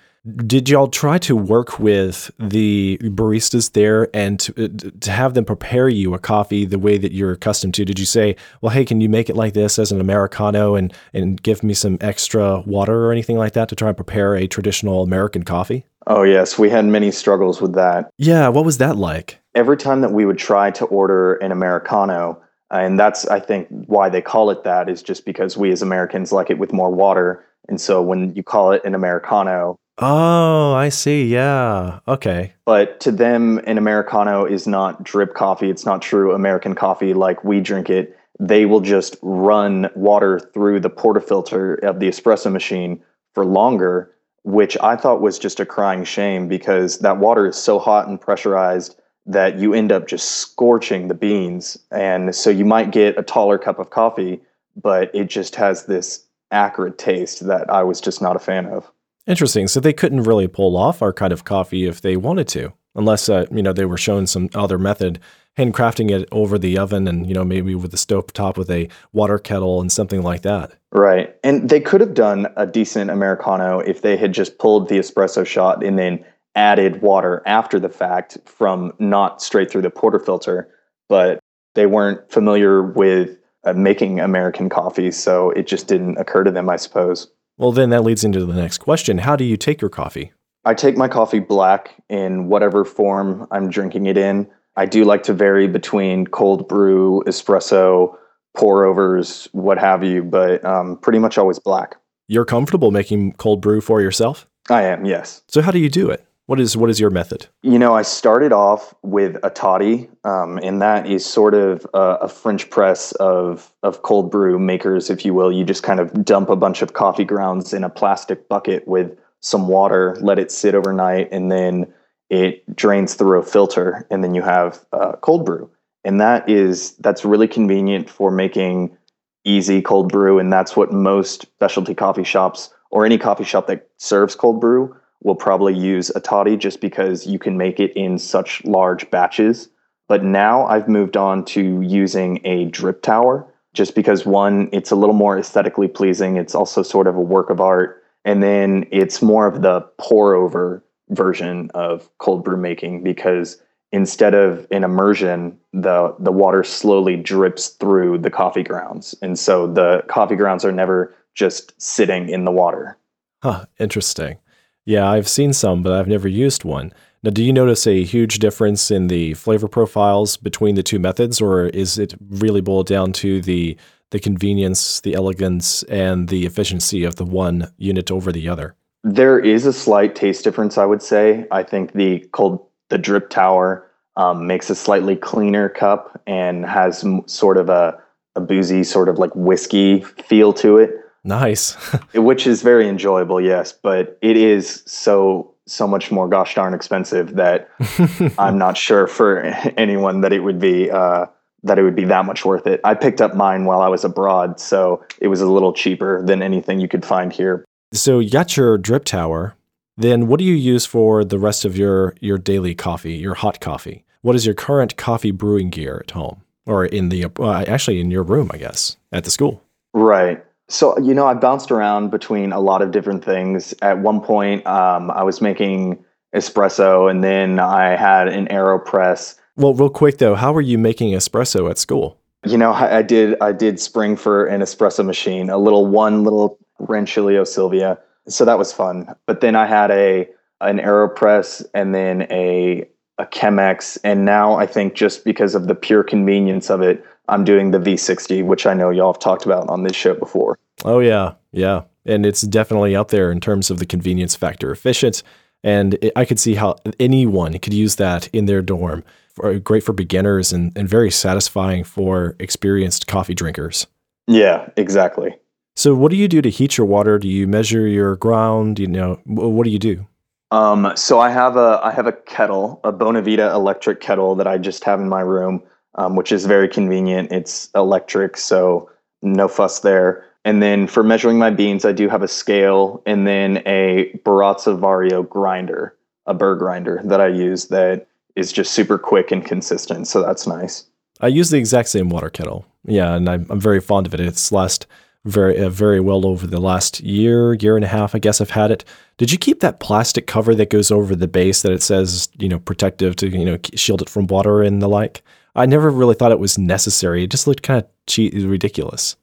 Did 0.44 0.68
y'all 0.68 0.88
try 0.88 1.18
to 1.18 1.36
work 1.36 1.78
with 1.78 2.32
the 2.36 2.98
baristas 3.00 3.72
there 3.72 4.08
and 4.12 4.40
to, 4.40 4.64
uh, 4.64 4.90
to 5.02 5.10
have 5.12 5.34
them 5.34 5.44
prepare 5.44 5.88
you 5.88 6.14
a 6.14 6.18
coffee 6.18 6.64
the 6.64 6.80
way 6.80 6.98
that 6.98 7.12
you're 7.12 7.30
accustomed 7.30 7.74
to? 7.74 7.84
Did 7.84 8.00
you 8.00 8.06
say, 8.06 8.34
"Well, 8.60 8.70
hey, 8.70 8.84
can 8.84 9.00
you 9.00 9.08
make 9.08 9.30
it 9.30 9.36
like 9.36 9.54
this 9.54 9.78
as 9.78 9.92
an 9.92 10.00
americano 10.00 10.74
and 10.74 10.92
and 11.14 11.40
give 11.40 11.62
me 11.62 11.74
some 11.74 11.96
extra 12.00 12.60
water 12.66 13.06
or 13.06 13.12
anything 13.12 13.38
like 13.38 13.52
that 13.52 13.68
to 13.68 13.76
try 13.76 13.86
and 13.86 13.96
prepare 13.96 14.34
a 14.34 14.48
traditional 14.48 15.04
American 15.04 15.44
coffee?" 15.44 15.86
Oh, 16.08 16.22
yes. 16.22 16.58
We 16.58 16.70
had 16.70 16.84
many 16.84 17.10
struggles 17.10 17.60
with 17.60 17.74
that. 17.74 18.10
Yeah, 18.16 18.48
what 18.48 18.64
was 18.64 18.78
that 18.78 18.96
like? 18.96 19.40
Every 19.56 19.76
time 19.76 20.02
that 20.02 20.12
we 20.12 20.24
would 20.26 20.38
try 20.38 20.70
to 20.70 20.84
order 20.86 21.34
an 21.36 21.50
americano 21.50 22.40
and 22.70 23.00
that's 23.00 23.26
i 23.28 23.40
think 23.40 23.66
why 23.86 24.08
they 24.08 24.22
call 24.22 24.50
it 24.50 24.62
that 24.62 24.88
is 24.88 25.02
just 25.02 25.24
because 25.24 25.56
we 25.56 25.72
as 25.72 25.82
americans 25.82 26.30
like 26.30 26.50
it 26.50 26.58
with 26.58 26.72
more 26.72 26.90
water 26.90 27.44
and 27.68 27.80
so 27.80 28.00
when 28.02 28.32
you 28.36 28.42
call 28.44 28.70
it 28.72 28.82
an 28.84 28.94
americano 28.94 29.76
Oh, 29.98 30.74
I 30.74 30.90
see. 30.90 31.24
Yeah. 31.24 32.00
Okay. 32.06 32.52
but 32.66 33.00
to 33.00 33.10
them 33.10 33.58
an 33.66 33.78
americano 33.78 34.44
is 34.44 34.66
not 34.66 35.02
drip 35.02 35.32
coffee 35.34 35.70
it's 35.70 35.86
not 35.86 36.02
true 36.02 36.34
american 36.34 36.74
coffee 36.74 37.14
like 37.14 37.42
we 37.44 37.60
drink 37.62 37.88
it 37.88 38.14
they 38.38 38.66
will 38.66 38.82
just 38.82 39.16
run 39.22 39.88
water 39.94 40.38
through 40.38 40.80
the 40.80 40.90
portafilter 40.90 41.82
of 41.82 41.98
the 41.98 42.08
espresso 42.10 42.52
machine 42.52 43.02
for 43.32 43.46
longer 43.46 44.12
which 44.42 44.76
i 44.82 44.94
thought 44.96 45.22
was 45.22 45.38
just 45.38 45.60
a 45.60 45.64
crying 45.64 46.04
shame 46.04 46.46
because 46.46 46.98
that 46.98 47.16
water 47.16 47.46
is 47.46 47.56
so 47.56 47.78
hot 47.78 48.06
and 48.06 48.20
pressurized 48.20 49.00
that 49.26 49.58
you 49.58 49.74
end 49.74 49.92
up 49.92 50.06
just 50.06 50.28
scorching 50.38 51.08
the 51.08 51.14
beans. 51.14 51.78
And 51.90 52.34
so 52.34 52.48
you 52.50 52.64
might 52.64 52.92
get 52.92 53.18
a 53.18 53.22
taller 53.22 53.58
cup 53.58 53.78
of 53.78 53.90
coffee, 53.90 54.40
but 54.80 55.10
it 55.14 55.24
just 55.24 55.56
has 55.56 55.86
this 55.86 56.24
acrid 56.50 56.98
taste 56.98 57.46
that 57.46 57.68
I 57.68 57.82
was 57.82 58.00
just 58.00 58.22
not 58.22 58.36
a 58.36 58.40
fan 58.40 58.66
of. 58.66 58.90
Interesting. 59.26 59.66
So 59.66 59.80
they 59.80 59.92
couldn't 59.92 60.22
really 60.22 60.46
pull 60.46 60.76
off 60.76 61.02
our 61.02 61.12
kind 61.12 61.32
of 61.32 61.44
coffee 61.44 61.86
if 61.86 62.00
they 62.00 62.16
wanted 62.16 62.46
to, 62.48 62.72
unless 62.94 63.28
uh, 63.28 63.46
you 63.50 63.62
know 63.62 63.72
they 63.72 63.84
were 63.84 63.96
shown 63.96 64.28
some 64.28 64.48
other 64.54 64.78
method, 64.78 65.18
handcrafting 65.58 66.12
it 66.12 66.28
over 66.30 66.58
the 66.58 66.78
oven, 66.78 67.08
and 67.08 67.26
you 67.26 67.34
know 67.34 67.44
maybe 67.44 67.74
with 67.74 67.92
a 67.92 67.96
stove 67.96 68.32
top 68.32 68.56
with 68.56 68.70
a 68.70 68.88
water 69.12 69.38
kettle 69.38 69.80
and 69.80 69.90
something 69.90 70.22
like 70.22 70.42
that. 70.42 70.74
Right. 70.92 71.34
And 71.42 71.68
they 71.68 71.80
could 71.80 72.00
have 72.00 72.14
done 72.14 72.46
a 72.56 72.66
decent 72.66 73.10
Americano 73.10 73.80
if 73.80 74.02
they 74.02 74.16
had 74.16 74.32
just 74.32 74.58
pulled 74.58 74.88
the 74.88 74.98
espresso 74.98 75.44
shot 75.44 75.84
and 75.84 75.98
then 75.98 76.24
added 76.56 77.02
water 77.02 77.42
after 77.46 77.78
the 77.78 77.88
fact 77.88 78.38
from 78.44 78.92
not 78.98 79.40
straight 79.40 79.70
through 79.70 79.82
the 79.82 79.90
portafilter. 79.90 80.66
But 81.08 81.38
they 81.74 81.86
weren't 81.86 82.28
familiar 82.30 82.82
with 82.82 83.38
uh, 83.64 83.74
making 83.74 84.18
American 84.18 84.68
coffee, 84.68 85.12
so 85.12 85.50
it 85.50 85.66
just 85.66 85.86
didn't 85.86 86.16
occur 86.16 86.42
to 86.42 86.50
them, 86.50 86.68
I 86.68 86.76
suppose. 86.76 87.30
Well, 87.58 87.72
then 87.72 87.90
that 87.90 88.02
leads 88.02 88.24
into 88.24 88.44
the 88.44 88.54
next 88.54 88.78
question: 88.78 89.18
How 89.18 89.36
do 89.36 89.44
you 89.44 89.56
take 89.56 89.80
your 89.80 89.90
coffee? 89.90 90.32
I 90.64 90.74
take 90.74 90.96
my 90.96 91.06
coffee 91.06 91.38
black 91.38 91.94
in 92.08 92.48
whatever 92.48 92.84
form 92.84 93.46
I'm 93.52 93.70
drinking 93.70 94.06
it 94.06 94.16
in. 94.16 94.48
I 94.74 94.84
do 94.84 95.04
like 95.04 95.22
to 95.24 95.32
vary 95.32 95.68
between 95.68 96.26
cold 96.26 96.68
brew, 96.68 97.22
espresso, 97.26 98.16
pour 98.56 98.84
overs, 98.84 99.48
what 99.52 99.78
have 99.78 100.02
you, 100.02 100.24
but 100.24 100.64
um, 100.64 100.98
pretty 100.98 101.20
much 101.20 101.38
always 101.38 101.58
black. 101.60 101.96
You're 102.26 102.44
comfortable 102.44 102.90
making 102.90 103.34
cold 103.34 103.60
brew 103.60 103.80
for 103.80 104.00
yourself. 104.00 104.48
I 104.68 104.82
am, 104.82 105.04
yes. 105.04 105.42
So 105.46 105.62
how 105.62 105.70
do 105.70 105.78
you 105.78 105.88
do 105.88 106.10
it? 106.10 106.25
What 106.46 106.60
is 106.60 106.76
what 106.76 106.90
is 106.90 107.00
your 107.00 107.10
method? 107.10 107.48
You 107.62 107.76
know, 107.76 107.94
I 107.94 108.02
started 108.02 108.52
off 108.52 108.94
with 109.02 109.36
a 109.42 109.50
toddy, 109.50 110.08
um, 110.22 110.58
and 110.62 110.80
that 110.80 111.08
is 111.08 111.26
sort 111.26 111.54
of 111.54 111.84
a, 111.92 112.18
a 112.22 112.28
French 112.28 112.70
press 112.70 113.10
of 113.12 113.72
of 113.82 114.02
cold 114.02 114.30
brew 114.30 114.56
makers, 114.56 115.10
if 115.10 115.24
you 115.24 115.34
will. 115.34 115.50
You 115.50 115.64
just 115.64 115.82
kind 115.82 115.98
of 115.98 116.24
dump 116.24 116.48
a 116.48 116.54
bunch 116.54 116.82
of 116.82 116.92
coffee 116.92 117.24
grounds 117.24 117.72
in 117.72 117.82
a 117.82 117.90
plastic 117.90 118.48
bucket 118.48 118.86
with 118.86 119.18
some 119.40 119.66
water, 119.66 120.16
let 120.20 120.38
it 120.38 120.52
sit 120.52 120.76
overnight, 120.76 121.28
and 121.32 121.50
then 121.50 121.92
it 122.30 122.76
drains 122.76 123.14
through 123.14 123.40
a 123.40 123.42
filter, 123.42 124.06
and 124.08 124.22
then 124.22 124.32
you 124.32 124.42
have 124.42 124.84
uh, 124.92 125.12
cold 125.22 125.44
brew. 125.44 125.68
And 126.04 126.20
that 126.20 126.48
is 126.48 126.92
that's 126.98 127.24
really 127.24 127.48
convenient 127.48 128.08
for 128.08 128.30
making 128.30 128.96
easy 129.44 129.82
cold 129.82 130.12
brew, 130.12 130.38
and 130.38 130.52
that's 130.52 130.76
what 130.76 130.92
most 130.92 131.42
specialty 131.42 131.94
coffee 131.94 132.24
shops 132.24 132.72
or 132.92 133.04
any 133.04 133.18
coffee 133.18 133.42
shop 133.42 133.66
that 133.66 133.88
serves 133.96 134.36
cold 134.36 134.60
brew 134.60 134.96
will 135.26 135.34
probably 135.34 135.74
use 135.74 136.08
a 136.14 136.20
toddy 136.20 136.56
just 136.56 136.80
because 136.80 137.26
you 137.26 137.36
can 137.36 137.58
make 137.58 137.80
it 137.80 137.92
in 137.96 138.16
such 138.16 138.64
large 138.64 139.10
batches. 139.10 139.68
But 140.06 140.22
now 140.22 140.64
I've 140.66 140.88
moved 140.88 141.16
on 141.16 141.44
to 141.46 141.82
using 141.82 142.40
a 142.46 142.66
drip 142.66 143.02
tower 143.02 143.44
just 143.74 143.96
because 143.96 144.24
one, 144.24 144.68
it's 144.72 144.92
a 144.92 144.94
little 144.94 145.16
more 145.16 145.36
aesthetically 145.36 145.88
pleasing. 145.88 146.36
It's 146.36 146.54
also 146.54 146.80
sort 146.80 147.08
of 147.08 147.16
a 147.16 147.20
work 147.20 147.50
of 147.50 147.60
art. 147.60 148.04
And 148.24 148.40
then 148.40 148.86
it's 148.92 149.20
more 149.20 149.48
of 149.48 149.62
the 149.62 149.80
pour 149.98 150.36
over 150.36 150.84
version 151.08 151.72
of 151.74 152.08
cold 152.18 152.44
brew 152.44 152.56
making 152.56 153.02
because 153.02 153.60
instead 153.90 154.32
of 154.32 154.64
an 154.70 154.84
immersion, 154.84 155.58
the 155.72 156.14
the 156.20 156.32
water 156.32 156.62
slowly 156.62 157.16
drips 157.16 157.70
through 157.70 158.18
the 158.18 158.30
coffee 158.30 158.62
grounds. 158.62 159.12
And 159.22 159.36
so 159.36 159.66
the 159.66 160.04
coffee 160.06 160.36
grounds 160.36 160.64
are 160.64 160.72
never 160.72 161.12
just 161.34 161.80
sitting 161.82 162.28
in 162.28 162.44
the 162.44 162.52
water. 162.52 162.96
Huh, 163.42 163.64
interesting. 163.80 164.38
Yeah, 164.86 165.10
I've 165.10 165.28
seen 165.28 165.52
some, 165.52 165.82
but 165.82 165.92
I've 165.92 166.08
never 166.08 166.28
used 166.28 166.64
one. 166.64 166.92
Now, 167.24 167.30
do 167.30 167.42
you 167.42 167.52
notice 167.52 167.88
a 167.88 168.04
huge 168.04 168.38
difference 168.38 168.88
in 168.90 169.08
the 169.08 169.34
flavor 169.34 169.66
profiles 169.66 170.36
between 170.36 170.76
the 170.76 170.82
two 170.84 171.00
methods, 171.00 171.40
or 171.40 171.66
is 171.66 171.98
it 171.98 172.14
really 172.28 172.60
boiled 172.60 172.86
down 172.86 173.12
to 173.14 173.42
the 173.42 173.76
the 174.12 174.20
convenience, 174.20 175.00
the 175.00 175.14
elegance, 175.14 175.82
and 175.84 176.28
the 176.28 176.46
efficiency 176.46 177.02
of 177.02 177.16
the 177.16 177.24
one 177.24 177.72
unit 177.76 178.12
over 178.12 178.30
the 178.30 178.48
other? 178.48 178.76
There 179.02 179.40
is 179.40 179.66
a 179.66 179.72
slight 179.72 180.14
taste 180.14 180.44
difference, 180.44 180.78
I 180.78 180.86
would 180.86 181.02
say. 181.02 181.44
I 181.50 181.64
think 181.64 181.92
the 181.92 182.20
cold, 182.32 182.64
the 182.88 182.98
drip 182.98 183.30
tower 183.30 183.90
um, 184.16 184.46
makes 184.46 184.70
a 184.70 184.76
slightly 184.76 185.16
cleaner 185.16 185.68
cup 185.68 186.20
and 186.28 186.64
has 186.64 187.04
m- 187.04 187.26
sort 187.26 187.56
of 187.56 187.68
a, 187.68 188.00
a 188.36 188.40
boozy, 188.40 188.84
sort 188.84 189.08
of 189.08 189.18
like 189.18 189.34
whiskey 189.34 190.02
feel 190.02 190.52
to 190.52 190.78
it, 190.78 190.90
Nice. 191.26 191.74
which 192.14 192.46
is 192.46 192.62
very 192.62 192.88
enjoyable. 192.88 193.40
Yes, 193.40 193.72
but 193.72 194.16
it 194.22 194.36
is 194.36 194.82
so 194.86 195.52
so 195.68 195.86
much 195.86 196.12
more 196.12 196.28
gosh 196.28 196.54
darn 196.54 196.72
expensive 196.74 197.34
that 197.34 197.68
I'm 198.38 198.56
not 198.56 198.76
sure 198.76 199.08
for 199.08 199.40
anyone 199.76 200.20
that 200.20 200.32
it 200.32 200.40
would 200.40 200.60
be 200.60 200.90
uh, 200.90 201.26
that 201.64 201.78
it 201.78 201.82
would 201.82 201.96
be 201.96 202.04
that 202.04 202.24
much 202.24 202.44
worth 202.44 202.66
it. 202.66 202.80
I 202.84 202.94
picked 202.94 203.20
up 203.20 203.34
mine 203.34 203.64
while 203.64 203.80
I 203.80 203.88
was 203.88 204.04
abroad, 204.04 204.60
so 204.60 205.04
it 205.20 205.26
was 205.26 205.40
a 205.40 205.46
little 205.46 205.72
cheaper 205.72 206.24
than 206.24 206.40
anything 206.42 206.78
you 206.78 206.86
could 206.86 207.04
find 207.04 207.32
here. 207.32 207.64
so 207.92 208.20
you 208.20 208.30
got 208.30 208.56
your 208.56 208.78
drip 208.78 209.04
tower. 209.04 209.54
Then 209.96 210.26
what 210.28 210.38
do 210.38 210.44
you 210.44 210.54
use 210.54 210.86
for 210.86 211.24
the 211.24 211.38
rest 211.38 211.64
of 211.64 211.76
your 211.76 212.14
your 212.20 212.38
daily 212.38 212.74
coffee, 212.74 213.14
your 213.14 213.34
hot 213.34 213.60
coffee? 213.60 214.04
What 214.22 214.36
is 214.36 214.46
your 214.46 214.54
current 214.54 214.96
coffee 214.96 215.32
brewing 215.32 215.70
gear 215.70 216.02
at 216.04 216.12
home, 216.12 216.42
or 216.66 216.84
in 216.84 217.08
the 217.08 217.26
uh, 217.40 217.64
actually 217.66 217.98
in 218.00 218.10
your 218.12 218.22
room, 218.22 218.50
I 218.52 218.58
guess, 218.58 218.96
at 219.10 219.24
the 219.24 219.30
school? 219.30 219.62
Right. 219.94 220.44
So, 220.68 220.98
you 220.98 221.14
know, 221.14 221.26
I 221.26 221.34
bounced 221.34 221.70
around 221.70 222.10
between 222.10 222.52
a 222.52 222.60
lot 222.60 222.82
of 222.82 222.90
different 222.90 223.24
things. 223.24 223.74
At 223.82 223.98
one 223.98 224.20
point, 224.20 224.66
um, 224.66 225.10
I 225.12 225.22
was 225.22 225.40
making 225.40 226.04
espresso, 226.34 227.10
and 227.10 227.22
then 227.22 227.58
I 227.60 227.96
had 227.96 228.28
an 228.28 228.46
AeroPress. 228.48 229.36
Well, 229.56 229.74
real 229.74 229.90
quick 229.90 230.18
though, 230.18 230.34
how 230.34 230.52
were 230.52 230.60
you 230.60 230.76
making 230.76 231.12
espresso 231.12 231.70
at 231.70 231.78
school? 231.78 232.18
You 232.44 232.58
know, 232.58 232.72
I, 232.72 232.98
I 232.98 233.02
did 233.02 233.40
I 233.40 233.52
did 233.52 233.80
spring 233.80 234.16
for 234.16 234.46
an 234.46 234.60
espresso 234.60 235.04
machine, 235.04 235.50
a 235.50 235.58
little 235.58 235.86
one 235.86 236.24
little 236.24 236.58
Rancilio 236.80 237.46
Silvia. 237.46 237.98
So 238.28 238.44
that 238.44 238.58
was 238.58 238.72
fun. 238.72 239.14
But 239.26 239.40
then 239.40 239.56
I 239.56 239.66
had 239.66 239.90
a 239.90 240.28
an 240.60 240.78
AeroPress 240.78 241.64
and 241.74 241.94
then 241.94 242.22
a 242.30 242.86
a 243.18 243.26
Chemex. 243.26 243.98
And 244.04 244.24
now 244.24 244.56
I 244.56 244.66
think 244.66 244.94
just 244.94 245.24
because 245.24 245.54
of 245.54 245.68
the 245.68 245.74
pure 245.74 246.04
convenience 246.04 246.70
of 246.70 246.82
it, 246.82 247.02
I'm 247.28 247.44
doing 247.44 247.70
the 247.70 247.78
V60, 247.78 248.44
which 248.44 248.66
I 248.66 248.74
know 248.74 248.90
y'all 248.90 249.12
have 249.12 249.20
talked 249.20 249.44
about 249.44 249.68
on 249.68 249.82
this 249.82 249.96
show 249.96 250.14
before. 250.14 250.58
Oh, 250.84 251.00
yeah. 251.00 251.34
Yeah. 251.52 251.82
And 252.04 252.24
it's 252.24 252.42
definitely 252.42 252.94
up 252.94 253.08
there 253.08 253.32
in 253.32 253.40
terms 253.40 253.70
of 253.70 253.78
the 253.78 253.86
convenience 253.86 254.36
factor. 254.36 254.70
Efficient. 254.70 255.22
And 255.64 255.94
it, 255.94 256.12
I 256.14 256.24
could 256.24 256.38
see 256.38 256.54
how 256.54 256.76
anyone 257.00 257.58
could 257.58 257.74
use 257.74 257.96
that 257.96 258.28
in 258.28 258.46
their 258.46 258.62
dorm. 258.62 259.04
For, 259.34 259.58
great 259.58 259.82
for 259.82 259.92
beginners 259.92 260.52
and, 260.52 260.72
and 260.76 260.88
very 260.88 261.10
satisfying 261.10 261.84
for 261.84 262.36
experienced 262.38 263.06
coffee 263.06 263.34
drinkers. 263.34 263.86
Yeah, 264.26 264.70
exactly. 264.76 265.36
So, 265.74 265.94
what 265.94 266.10
do 266.10 266.16
you 266.16 266.26
do 266.26 266.40
to 266.40 266.48
heat 266.48 266.78
your 266.78 266.86
water? 266.86 267.18
Do 267.18 267.28
you 267.28 267.46
measure 267.46 267.86
your 267.86 268.16
ground? 268.16 268.78
You 268.78 268.86
know, 268.86 269.20
what 269.26 269.64
do 269.64 269.70
you 269.70 269.78
do? 269.78 270.06
Um, 270.50 270.92
so 270.94 271.18
I 271.18 271.30
have 271.30 271.56
a 271.56 271.80
I 271.82 271.90
have 271.90 272.06
a 272.06 272.12
kettle, 272.12 272.80
a 272.84 272.92
Bonavita 272.92 273.52
electric 273.52 274.00
kettle 274.00 274.34
that 274.36 274.46
I 274.46 274.58
just 274.58 274.84
have 274.84 275.00
in 275.00 275.08
my 275.08 275.20
room, 275.20 275.62
um, 275.96 276.16
which 276.16 276.32
is 276.32 276.46
very 276.46 276.68
convenient. 276.68 277.32
It's 277.32 277.70
electric, 277.74 278.36
so 278.36 278.90
no 279.22 279.48
fuss 279.48 279.80
there. 279.80 280.24
And 280.44 280.62
then 280.62 280.86
for 280.86 281.02
measuring 281.02 281.38
my 281.38 281.50
beans, 281.50 281.84
I 281.84 281.92
do 281.92 282.08
have 282.08 282.22
a 282.22 282.28
scale 282.28 283.02
and 283.04 283.26
then 283.26 283.62
a 283.66 284.12
Baratza 284.24 284.78
Vario 284.78 285.28
grinder, 285.28 285.96
a 286.26 286.34
burr 286.34 286.54
grinder 286.54 287.00
that 287.04 287.20
I 287.20 287.26
use 287.26 287.66
that 287.66 288.06
is 288.36 288.52
just 288.52 288.72
super 288.72 288.98
quick 288.98 289.32
and 289.32 289.44
consistent. 289.44 290.06
So 290.06 290.22
that's 290.22 290.46
nice. 290.46 290.86
I 291.20 291.28
use 291.28 291.50
the 291.50 291.58
exact 291.58 291.88
same 291.88 292.10
water 292.10 292.30
kettle. 292.30 292.64
Yeah, 292.84 293.14
and 293.14 293.28
I'm, 293.28 293.46
I'm 293.50 293.60
very 293.60 293.80
fond 293.80 294.06
of 294.06 294.14
it. 294.14 294.20
It's 294.20 294.52
last 294.52 294.86
very 295.24 295.58
uh, 295.58 295.68
very 295.68 295.98
well 295.98 296.24
over 296.24 296.46
the 296.46 296.60
last 296.60 297.00
year, 297.00 297.54
year 297.54 297.74
and 297.74 297.84
a 297.84 297.88
half. 297.88 298.14
I 298.14 298.18
guess 298.18 298.40
I've 298.40 298.50
had 298.50 298.70
it. 298.70 298.84
Did 299.16 299.32
you 299.32 299.38
keep 299.38 299.60
that 299.60 299.80
plastic 299.80 300.26
cover 300.26 300.54
that 300.54 300.70
goes 300.70 300.92
over 300.92 301.16
the 301.16 301.26
base 301.26 301.62
that 301.62 301.72
it 301.72 301.82
says 301.82 302.28
you 302.38 302.48
know 302.48 302.60
protective 302.60 303.16
to 303.16 303.28
you 303.28 303.44
know 303.44 303.58
shield 303.74 304.02
it 304.02 304.08
from 304.08 304.28
water 304.28 304.62
and 304.62 304.80
the 304.80 304.88
like? 304.88 305.24
I 305.56 305.66
never 305.66 305.90
really 305.90 306.14
thought 306.14 306.32
it 306.32 306.38
was 306.38 306.58
necessary. 306.58 307.24
It 307.24 307.30
just 307.30 307.46
looked 307.46 307.62
kind 307.62 307.82
of 307.82 307.88
cheap, 308.06 308.34
ridiculous. 308.34 309.16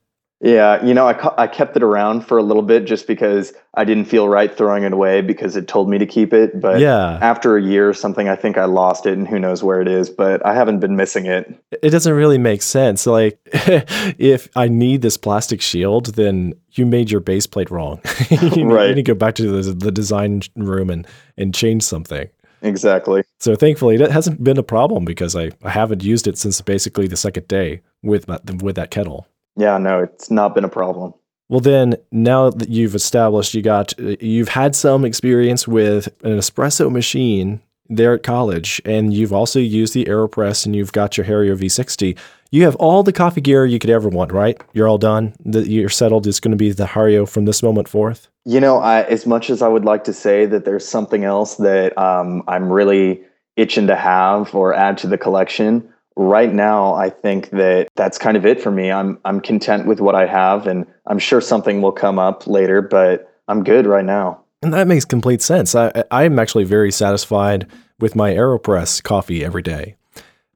Yeah, 0.44 0.84
you 0.84 0.94
know, 0.94 1.08
I, 1.08 1.44
I 1.44 1.48
kept 1.48 1.78
it 1.78 1.84
around 1.84 2.28
for 2.28 2.38
a 2.38 2.44
little 2.44 2.64
bit 2.64 2.84
just 2.84 3.08
because 3.08 3.54
I 3.76 3.86
didn't 3.86 4.06
feel 4.06 4.28
right 4.28 4.54
throwing 4.54 4.84
it 4.84 4.92
away 4.92 5.22
because 5.22 5.56
it 5.56 5.70
told 5.70 5.90
me 5.90 5.98
to 5.98 6.06
keep 6.06 6.34
it. 6.34 6.60
But 6.60 6.82
yeah. 6.82 7.18
after 7.22 7.56
a 7.56 7.62
year 7.62 7.88
or 7.88 7.94
something, 7.94 8.28
I 8.28 8.36
think 8.36 8.58
I 8.58 8.66
lost 8.66 9.06
it 9.06 9.14
and 9.14 9.26
who 9.26 9.40
knows 9.40 9.64
where 9.64 9.80
it 9.80 9.88
is, 9.88 10.10
but 10.10 10.46
I 10.46 10.54
haven't 10.54 10.82
been 10.82 10.98
missing 10.98 11.28
it. 11.28 11.64
It 11.82 11.92
doesn't 11.92 12.14
really 12.14 12.38
make 12.38 12.62
sense. 12.62 13.08
Like, 13.08 13.40
if 13.54 14.50
I 14.54 14.68
need 14.68 15.02
this 15.02 15.16
plastic 15.16 15.62
shield, 15.62 16.08
then 16.16 16.56
you 16.72 16.86
made 16.86 17.10
your 17.10 17.22
base 17.22 17.48
plate 17.48 17.72
wrong. 17.72 18.02
you, 18.30 18.66
right. 18.66 18.90
you 18.90 18.96
need 18.96 19.06
to 19.06 19.14
go 19.14 19.14
back 19.14 19.36
to 19.36 19.50
the, 19.50 19.72
the 19.72 19.94
design 19.94 20.42
room 20.58 20.90
and, 20.90 21.08
and 21.38 21.56
change 21.56 21.84
something. 21.84 22.30
Exactly. 22.64 23.24
So 23.40 23.56
thankfully, 23.56 23.96
it 23.96 24.10
hasn't 24.12 24.44
been 24.44 24.58
a 24.58 24.64
problem 24.64 25.06
because 25.06 25.36
I, 25.36 25.52
I 25.64 25.70
haven't 25.70 26.04
used 26.04 26.28
it 26.28 26.38
since 26.38 26.60
basically 26.62 27.08
the 27.08 27.18
second 27.18 27.48
day 27.48 27.82
with, 28.02 28.28
with 28.62 28.76
that 28.76 28.90
kettle. 28.90 29.28
Yeah, 29.56 29.78
no, 29.78 30.00
it's 30.00 30.32
not 30.32 30.56
been 30.56 30.64
a 30.64 30.70
problem. 30.70 31.14
Well, 31.50 31.60
then 31.60 31.98
now 32.12 32.50
that 32.50 32.70
you've 32.70 32.96
established 32.96 33.54
you 33.54 33.62
got 33.62 33.94
you've 34.00 34.48
had 34.48 34.76
some 34.76 35.06
experience 35.06 35.68
with 35.68 36.08
an 36.24 36.38
espresso 36.38 36.92
machine 36.92 37.62
there 37.90 38.14
at 38.14 38.24
college, 38.24 38.82
and 38.86 39.14
you've 39.14 39.34
also 39.34 39.60
used 39.60 39.94
the 39.94 40.06
Aeropress, 40.06 40.66
and 40.66 40.76
you've 40.76 40.94
got 40.94 41.18
your 41.18 41.26
Hario 41.26 41.56
V60. 41.56 42.18
You 42.50 42.64
have 42.64 42.76
all 42.78 43.04
the 43.04 43.12
coffee 43.12 43.42
gear 43.42 43.66
you 43.66 43.78
could 43.78 43.90
ever 43.90 44.10
want, 44.10 44.32
right? 44.32 44.60
You're 44.74 44.88
all 44.88 44.98
done. 44.98 45.34
You're 45.44 45.90
settled. 45.90 46.26
It's 46.26 46.40
going 46.40 46.52
to 46.52 46.58
be 46.58 46.72
the 46.72 46.86
Hario 46.86 47.28
from 47.28 47.46
this 47.46 47.62
moment 47.62 47.88
forth. 47.88 48.30
You 48.46 48.60
know, 48.60 48.80
I, 48.80 49.04
as 49.04 49.26
much 49.26 49.50
as 49.50 49.62
I 49.62 49.68
would 49.68 49.86
like 49.86 50.04
to 50.06 50.14
say 50.14 50.46
that 50.46 50.66
there's 50.66 50.88
something 50.88 51.24
else 51.24 51.56
that 51.56 51.98
um, 51.98 52.44
I'm 52.48 52.72
really 52.72 53.22
itching 53.56 53.88
to 53.88 53.96
have 53.96 54.54
or 54.54 54.74
add 54.74 54.98
to 54.98 55.08
the 55.08 55.18
collection, 55.18 55.88
right 56.16 56.54
now 56.54 56.94
i 56.94 57.10
think 57.10 57.50
that 57.52 57.88
that's 57.96 58.18
kind 58.18 58.38
of 58.38 58.46
it 58.46 58.62
for 58.62 58.72
me. 58.72 58.92
I'm 58.92 59.20
i'm 59.26 59.42
content 59.42 59.88
with 59.88 60.00
what 60.00 60.16
i 60.16 60.26
have 60.26 60.68
and 60.68 60.86
i'm 61.08 61.20
sure 61.20 61.42
something 61.42 61.82
will 61.82 61.92
come 61.92 62.20
up 62.20 62.46
later 62.46 62.82
but 62.82 63.34
i'm 63.48 63.64
good 63.64 63.86
right 63.88 64.06
now. 64.06 64.40
And 64.62 64.74
that 64.74 64.88
makes 64.88 65.06
complete 65.06 65.42
sense. 65.42 65.76
I 65.76 66.04
i'm 66.12 66.38
actually 66.40 66.66
very 66.66 66.92
satisfied 66.92 67.68
with 68.00 68.16
my 68.16 68.32
aeropress 68.32 69.02
coffee 69.02 69.44
every 69.44 69.62
day. 69.62 69.96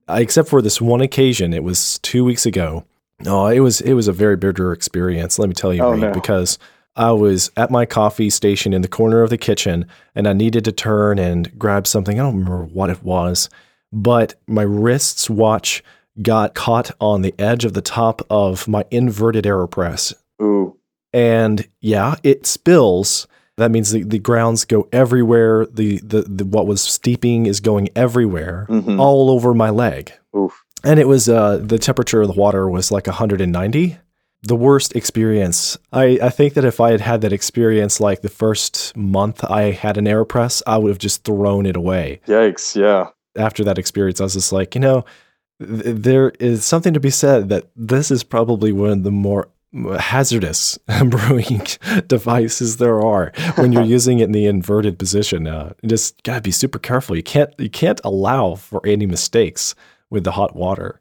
Except 0.09 0.47
for 0.47 0.61
this 0.61 0.79
one 0.79 1.01
occasion 1.01 1.53
it 1.53 1.63
was 1.63 1.99
two 1.99 2.23
weeks 2.23 2.45
ago. 2.45 2.85
Oh 3.25 3.47
it 3.47 3.59
was 3.59 3.81
it 3.81 3.93
was 3.93 4.07
a 4.07 4.13
very 4.13 4.37
bitter 4.37 4.71
experience 4.73 5.39
let 5.39 5.49
me 5.49 5.55
tell 5.55 5.73
you 5.73 5.81
oh, 5.81 5.91
Reed, 5.91 6.01
no. 6.01 6.13
because 6.13 6.59
I 6.97 7.11
was 7.11 7.51
at 7.55 7.71
my 7.71 7.85
coffee 7.85 8.29
station 8.29 8.73
in 8.73 8.81
the 8.81 8.87
corner 8.87 9.21
of 9.21 9.29
the 9.29 9.37
kitchen 9.37 9.85
and 10.15 10.27
I 10.27 10.33
needed 10.33 10.65
to 10.65 10.71
turn 10.71 11.19
and 11.19 11.57
grab 11.57 11.87
something. 11.87 12.19
I 12.19 12.23
don't 12.23 12.37
remember 12.37 12.65
what 12.65 12.89
it 12.89 13.03
was 13.03 13.49
but 13.91 14.35
my 14.47 14.63
wrist's 14.63 15.29
watch 15.29 15.83
got 16.21 16.55
caught 16.55 16.91
on 16.99 17.21
the 17.21 17.33
edge 17.39 17.65
of 17.65 17.73
the 17.73 17.81
top 17.81 18.21
of 18.29 18.67
my 18.67 18.85
inverted 18.91 19.45
AeroPress. 19.45 20.13
Ooh. 20.41 20.77
And 21.13 21.67
yeah, 21.79 22.15
it 22.23 22.45
spills. 22.45 23.27
That 23.57 23.71
means 23.71 23.91
the, 23.91 24.03
the 24.03 24.19
grounds 24.19 24.65
go 24.65 24.87
everywhere. 24.91 25.65
The, 25.65 25.99
the, 25.99 26.23
the 26.23 26.45
what 26.45 26.67
was 26.67 26.81
steeping 26.81 27.45
is 27.45 27.59
going 27.59 27.89
everywhere, 27.95 28.67
mm-hmm. 28.69 28.99
all 28.99 29.31
over 29.31 29.53
my 29.53 29.69
leg. 29.69 30.11
Oof. 30.35 30.63
And 30.83 30.99
it 30.99 31.07
was 31.07 31.27
uh, 31.27 31.57
the 31.57 31.79
temperature 31.79 32.21
of 32.21 32.27
the 32.27 32.39
water 32.39 32.69
was 32.69 32.91
like 32.91 33.07
190. 33.07 33.97
The 34.47 34.55
worst 34.55 34.95
experience. 34.95 35.77
I, 35.91 36.19
I 36.21 36.29
think 36.29 36.53
that 36.53 36.65
if 36.65 36.79
I 36.79 36.91
had 36.91 37.01
had 37.01 37.21
that 37.21 37.33
experience 37.33 37.99
like 37.99 38.21
the 38.21 38.29
first 38.29 38.95
month 38.95 39.43
I 39.43 39.71
had 39.71 39.97
an 39.97 40.05
AeroPress, 40.05 40.61
I 40.65 40.77
would 40.77 40.89
have 40.89 40.97
just 40.97 41.23
thrown 41.23 41.65
it 41.65 41.75
away. 41.75 42.21
Yikes! 42.27 42.75
Yeah 42.75 43.09
after 43.37 43.63
that 43.63 43.77
experience, 43.77 44.19
I 44.19 44.25
was 44.25 44.33
just 44.33 44.51
like, 44.51 44.75
you 44.75 44.81
know, 44.81 45.05
th- 45.59 45.83
there 45.85 46.31
is 46.39 46.65
something 46.65 46.93
to 46.93 46.99
be 46.99 47.09
said 47.09 47.49
that 47.49 47.69
this 47.75 48.11
is 48.11 48.23
probably 48.23 48.71
one 48.71 48.89
of 48.89 49.03
the 49.03 49.11
more 49.11 49.49
hazardous 49.99 50.77
brewing 51.05 51.61
devices 52.07 52.77
there 52.77 53.01
are 53.01 53.31
when 53.55 53.71
you're 53.71 53.83
using 53.97 54.19
it 54.19 54.25
in 54.25 54.31
the 54.31 54.45
inverted 54.45 54.97
position. 54.97 55.47
Uh, 55.47 55.73
you 55.81 55.89
just 55.89 56.21
gotta 56.23 56.41
be 56.41 56.51
super 56.51 56.79
careful. 56.79 57.15
You 57.15 57.23
can't 57.23 57.53
you 57.57 57.69
can't 57.69 58.01
allow 58.03 58.55
for 58.55 58.81
any 58.85 59.05
mistakes 59.05 59.75
with 60.09 60.23
the 60.23 60.31
hot 60.31 60.55
water. 60.55 60.99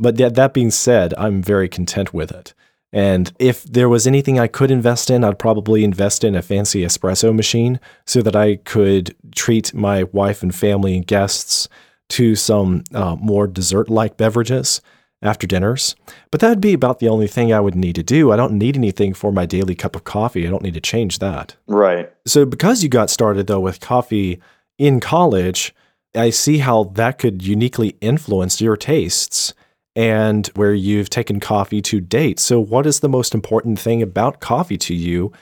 But 0.00 0.16
that, 0.18 0.36
that 0.36 0.54
being 0.54 0.70
said, 0.70 1.12
I'm 1.18 1.42
very 1.42 1.68
content 1.68 2.14
with 2.14 2.30
it. 2.30 2.54
And 2.92 3.32
if 3.38 3.64
there 3.64 3.88
was 3.88 4.06
anything 4.06 4.38
I 4.38 4.46
could 4.46 4.70
invest 4.70 5.10
in, 5.10 5.22
I'd 5.22 5.38
probably 5.38 5.84
invest 5.84 6.24
in 6.24 6.34
a 6.34 6.42
fancy 6.42 6.82
espresso 6.82 7.34
machine 7.34 7.80
so 8.06 8.22
that 8.22 8.34
I 8.34 8.56
could 8.56 9.14
treat 9.34 9.74
my 9.74 10.04
wife 10.04 10.42
and 10.42 10.54
family 10.54 10.96
and 10.96 11.06
guests 11.06 11.68
to 12.10 12.34
some 12.34 12.84
uh, 12.94 13.16
more 13.16 13.46
dessert 13.46 13.90
like 13.90 14.16
beverages 14.16 14.80
after 15.20 15.46
dinners. 15.46 15.96
But 16.30 16.40
that'd 16.40 16.60
be 16.60 16.72
about 16.72 17.00
the 17.00 17.08
only 17.08 17.26
thing 17.26 17.52
I 17.52 17.60
would 17.60 17.74
need 17.74 17.96
to 17.96 18.02
do. 18.02 18.32
I 18.32 18.36
don't 18.36 18.52
need 18.52 18.76
anything 18.76 19.12
for 19.12 19.32
my 19.32 19.44
daily 19.44 19.74
cup 19.74 19.94
of 19.94 20.04
coffee. 20.04 20.46
I 20.46 20.50
don't 20.50 20.62
need 20.62 20.74
to 20.74 20.80
change 20.80 21.18
that. 21.18 21.56
Right. 21.66 22.10
So, 22.24 22.46
because 22.46 22.82
you 22.82 22.88
got 22.88 23.10
started 23.10 23.46
though 23.46 23.60
with 23.60 23.80
coffee 23.80 24.40
in 24.78 25.00
college, 25.00 25.74
I 26.14 26.30
see 26.30 26.58
how 26.58 26.84
that 26.84 27.18
could 27.18 27.42
uniquely 27.44 27.96
influence 28.00 28.60
your 28.60 28.76
tastes 28.76 29.52
and 29.96 30.46
where 30.48 30.74
you've 30.74 31.10
taken 31.10 31.40
coffee 31.40 31.82
to 31.82 32.00
date. 32.00 32.38
So, 32.38 32.60
what 32.60 32.86
is 32.86 33.00
the 33.00 33.08
most 33.08 33.34
important 33.34 33.78
thing 33.78 34.02
about 34.02 34.40
coffee 34.40 34.78
to 34.78 34.94
you? 34.94 35.32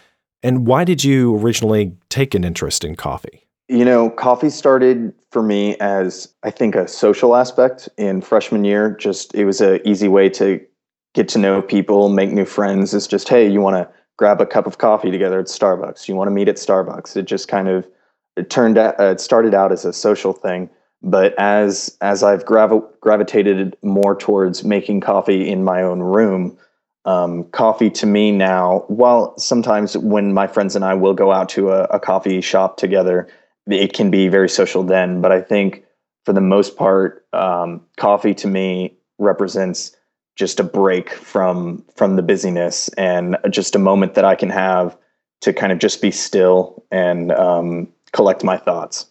And 0.42 0.66
why 0.66 0.84
did 0.84 1.02
you 1.02 1.36
originally 1.36 1.96
take 2.08 2.34
an 2.34 2.44
interest 2.44 2.84
in 2.84 2.94
coffee? 2.94 3.46
You 3.68 3.84
know, 3.84 4.10
coffee 4.10 4.50
started 4.50 5.12
for 5.32 5.42
me 5.42 5.76
as 5.78 6.32
I 6.44 6.50
think 6.50 6.76
a 6.76 6.86
social 6.86 7.34
aspect 7.34 7.88
in 7.98 8.20
freshman 8.20 8.64
year. 8.64 8.96
Just 8.98 9.34
it 9.34 9.44
was 9.44 9.60
an 9.60 9.80
easy 9.84 10.08
way 10.08 10.28
to 10.30 10.64
get 11.14 11.28
to 11.30 11.38
know 11.38 11.62
people, 11.62 12.08
make 12.08 12.30
new 12.30 12.44
friends. 12.44 12.94
It's 12.94 13.06
just, 13.06 13.28
hey, 13.28 13.50
you 13.50 13.60
want 13.60 13.76
to 13.76 13.88
grab 14.18 14.40
a 14.40 14.46
cup 14.46 14.66
of 14.66 14.78
coffee 14.78 15.10
together 15.10 15.40
at 15.40 15.46
Starbucks? 15.46 16.08
You 16.08 16.14
want 16.14 16.28
to 16.28 16.32
meet 16.32 16.48
at 16.48 16.56
Starbucks? 16.56 17.16
It 17.16 17.24
just 17.24 17.48
kind 17.48 17.68
of 17.68 17.88
it 18.36 18.50
turned 18.50 18.78
out, 18.78 19.00
uh, 19.00 19.04
it 19.04 19.20
started 19.20 19.54
out 19.54 19.72
as 19.72 19.84
a 19.84 19.92
social 19.92 20.32
thing 20.32 20.68
but 21.02 21.34
as 21.38 21.96
as 22.00 22.22
I've 22.22 22.44
gravi- 22.44 22.86
gravitated 23.00 23.76
more 23.82 24.16
towards 24.16 24.64
making 24.64 25.00
coffee 25.00 25.48
in 25.48 25.64
my 25.64 25.82
own 25.82 26.00
room, 26.00 26.56
um, 27.04 27.44
coffee 27.44 27.90
to 27.90 28.06
me 28.06 28.32
now, 28.32 28.84
while 28.88 29.36
sometimes 29.38 29.96
when 29.96 30.32
my 30.32 30.46
friends 30.46 30.74
and 30.74 30.84
I 30.84 30.94
will 30.94 31.14
go 31.14 31.32
out 31.32 31.48
to 31.50 31.70
a, 31.70 31.84
a 31.84 32.00
coffee 32.00 32.40
shop 32.40 32.76
together, 32.76 33.28
it 33.68 33.92
can 33.92 34.10
be 34.10 34.28
very 34.28 34.48
social 34.48 34.82
then. 34.82 35.20
But 35.20 35.32
I 35.32 35.40
think 35.40 35.84
for 36.24 36.32
the 36.32 36.40
most 36.40 36.76
part, 36.76 37.24
um, 37.32 37.80
coffee 37.96 38.34
to 38.34 38.48
me 38.48 38.96
represents 39.18 39.96
just 40.34 40.60
a 40.60 40.64
break 40.64 41.10
from 41.10 41.84
from 41.94 42.16
the 42.16 42.22
busyness 42.22 42.88
and 42.90 43.36
just 43.50 43.74
a 43.74 43.78
moment 43.78 44.14
that 44.14 44.24
I 44.24 44.34
can 44.34 44.50
have 44.50 44.98
to 45.42 45.52
kind 45.52 45.72
of 45.72 45.78
just 45.78 46.02
be 46.02 46.10
still 46.10 46.84
and 46.90 47.32
um, 47.32 47.88
collect 48.12 48.42
my 48.42 48.56
thoughts. 48.56 49.06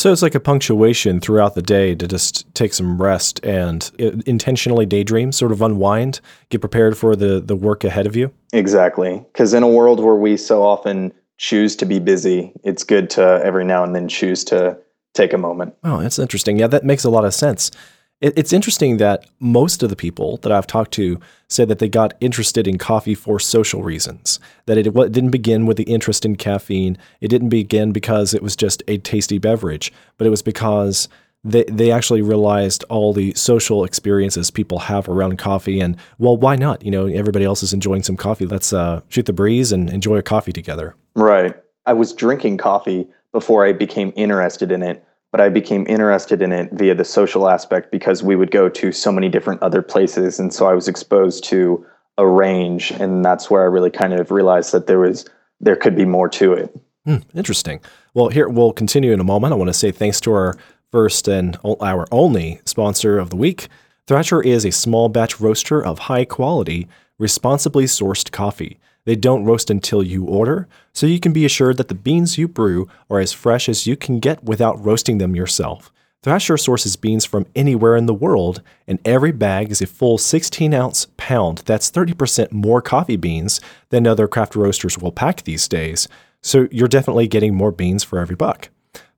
So 0.00 0.10
it's 0.10 0.22
like 0.22 0.34
a 0.34 0.40
punctuation 0.40 1.20
throughout 1.20 1.54
the 1.54 1.60
day 1.60 1.94
to 1.94 2.08
just 2.08 2.46
take 2.54 2.72
some 2.72 3.02
rest 3.02 3.38
and 3.44 3.90
uh, 4.00 4.12
intentionally 4.24 4.86
daydream, 4.86 5.30
sort 5.30 5.52
of 5.52 5.60
unwind, 5.60 6.22
get 6.48 6.62
prepared 6.62 6.96
for 6.96 7.14
the 7.14 7.38
the 7.38 7.54
work 7.54 7.84
ahead 7.84 8.06
of 8.06 8.16
you. 8.16 8.32
Exactly. 8.54 9.22
Because 9.30 9.52
in 9.52 9.62
a 9.62 9.68
world 9.68 10.00
where 10.02 10.14
we 10.14 10.38
so 10.38 10.62
often 10.62 11.12
choose 11.36 11.76
to 11.76 11.84
be 11.84 11.98
busy, 11.98 12.50
it's 12.64 12.82
good 12.82 13.10
to 13.10 13.42
every 13.44 13.62
now 13.62 13.84
and 13.84 13.94
then 13.94 14.08
choose 14.08 14.42
to 14.44 14.78
take 15.12 15.34
a 15.34 15.38
moment. 15.38 15.74
Oh, 15.84 16.00
that's 16.00 16.18
interesting. 16.18 16.58
Yeah, 16.58 16.68
that 16.68 16.82
makes 16.82 17.04
a 17.04 17.10
lot 17.10 17.26
of 17.26 17.34
sense. 17.34 17.70
It, 18.20 18.34
it's 18.36 18.52
interesting 18.52 18.98
that 18.98 19.26
most 19.40 19.82
of 19.82 19.90
the 19.90 19.96
people 19.96 20.38
that 20.38 20.52
I've 20.52 20.66
talked 20.66 20.92
to 20.92 21.18
said 21.48 21.68
that 21.68 21.78
they 21.78 21.88
got 21.88 22.14
interested 22.20 22.66
in 22.68 22.78
coffee 22.78 23.14
for 23.14 23.40
social 23.40 23.82
reasons. 23.82 24.38
That 24.66 24.78
it, 24.78 24.86
it 24.86 25.12
didn't 25.12 25.30
begin 25.30 25.66
with 25.66 25.76
the 25.76 25.84
interest 25.84 26.24
in 26.24 26.36
caffeine. 26.36 26.98
It 27.20 27.28
didn't 27.28 27.48
begin 27.48 27.92
because 27.92 28.34
it 28.34 28.42
was 28.42 28.56
just 28.56 28.82
a 28.88 28.98
tasty 28.98 29.38
beverage, 29.38 29.92
but 30.18 30.26
it 30.26 30.30
was 30.30 30.42
because 30.42 31.08
they, 31.42 31.64
they 31.64 31.90
actually 31.90 32.22
realized 32.22 32.84
all 32.88 33.12
the 33.12 33.32
social 33.34 33.84
experiences 33.84 34.50
people 34.50 34.78
have 34.78 35.08
around 35.08 35.38
coffee 35.38 35.80
and 35.80 35.96
well 36.18 36.36
why 36.36 36.54
not 36.54 36.84
you 36.84 36.90
know 36.90 37.06
everybody 37.06 37.44
else 37.44 37.62
is 37.62 37.72
enjoying 37.72 38.02
some 38.02 38.16
coffee 38.16 38.44
let's 38.44 38.74
uh, 38.74 39.00
shoot 39.08 39.26
the 39.26 39.32
breeze 39.32 39.72
and 39.72 39.88
enjoy 39.90 40.16
a 40.16 40.22
coffee 40.22 40.52
together 40.52 40.94
right 41.14 41.56
i 41.86 41.94
was 41.94 42.12
drinking 42.12 42.58
coffee 42.58 43.08
before 43.32 43.64
i 43.64 43.72
became 43.72 44.12
interested 44.16 44.70
in 44.70 44.82
it 44.82 45.02
but 45.32 45.40
I 45.40 45.48
became 45.48 45.86
interested 45.88 46.42
in 46.42 46.52
it 46.52 46.70
via 46.72 46.94
the 46.94 47.04
social 47.04 47.48
aspect 47.48 47.92
because 47.92 48.22
we 48.22 48.36
would 48.36 48.50
go 48.50 48.68
to 48.68 48.92
so 48.92 49.12
many 49.12 49.28
different 49.28 49.62
other 49.62 49.82
places. 49.82 50.40
And 50.40 50.52
so 50.52 50.66
I 50.66 50.74
was 50.74 50.88
exposed 50.88 51.44
to 51.44 51.84
a 52.18 52.26
range. 52.26 52.90
And 52.92 53.24
that's 53.24 53.50
where 53.50 53.62
I 53.62 53.66
really 53.66 53.90
kind 53.90 54.12
of 54.12 54.30
realized 54.30 54.72
that 54.72 54.86
there 54.86 54.98
was, 54.98 55.24
there 55.60 55.76
could 55.76 55.96
be 55.96 56.04
more 56.04 56.28
to 56.30 56.52
it. 56.52 56.76
Hmm, 57.04 57.18
interesting. 57.34 57.80
Well, 58.12 58.28
here 58.28 58.48
we'll 58.48 58.72
continue 58.72 59.12
in 59.12 59.20
a 59.20 59.24
moment. 59.24 59.52
I 59.52 59.56
want 59.56 59.68
to 59.68 59.74
say 59.74 59.92
thanks 59.92 60.20
to 60.22 60.32
our 60.32 60.56
first 60.90 61.28
and 61.28 61.56
our 61.64 62.06
only 62.10 62.60
sponsor 62.64 63.18
of 63.18 63.30
the 63.30 63.36
week. 63.36 63.68
Thrasher 64.06 64.42
is 64.42 64.64
a 64.64 64.72
small 64.72 65.08
batch 65.08 65.40
roaster 65.40 65.84
of 65.84 66.00
high 66.00 66.24
quality, 66.24 66.88
responsibly 67.18 67.84
sourced 67.84 68.32
coffee. 68.32 68.80
They 69.04 69.16
don't 69.16 69.44
roast 69.44 69.70
until 69.70 70.02
you 70.02 70.24
order, 70.24 70.68
so 70.92 71.06
you 71.06 71.20
can 71.20 71.32
be 71.32 71.44
assured 71.44 71.76
that 71.78 71.88
the 71.88 71.94
beans 71.94 72.38
you 72.38 72.48
brew 72.48 72.88
are 73.08 73.20
as 73.20 73.32
fresh 73.32 73.68
as 73.68 73.86
you 73.86 73.96
can 73.96 74.20
get 74.20 74.44
without 74.44 74.84
roasting 74.84 75.18
them 75.18 75.34
yourself. 75.34 75.90
Thrasher 76.22 76.58
sources 76.58 76.96
beans 76.96 77.24
from 77.24 77.46
anywhere 77.56 77.96
in 77.96 78.04
the 78.04 78.12
world, 78.12 78.60
and 78.86 78.98
every 79.06 79.32
bag 79.32 79.70
is 79.70 79.80
a 79.80 79.86
full 79.86 80.18
16 80.18 80.74
ounce 80.74 81.06
pound. 81.16 81.62
That's 81.64 81.90
30% 81.90 82.52
more 82.52 82.82
coffee 82.82 83.16
beans 83.16 83.58
than 83.88 84.06
other 84.06 84.28
craft 84.28 84.54
roasters 84.54 84.98
will 84.98 85.12
pack 85.12 85.44
these 85.44 85.66
days. 85.66 86.08
So 86.42 86.68
you're 86.70 86.88
definitely 86.88 87.26
getting 87.26 87.54
more 87.54 87.72
beans 87.72 88.04
for 88.04 88.18
every 88.18 88.36
buck. 88.36 88.68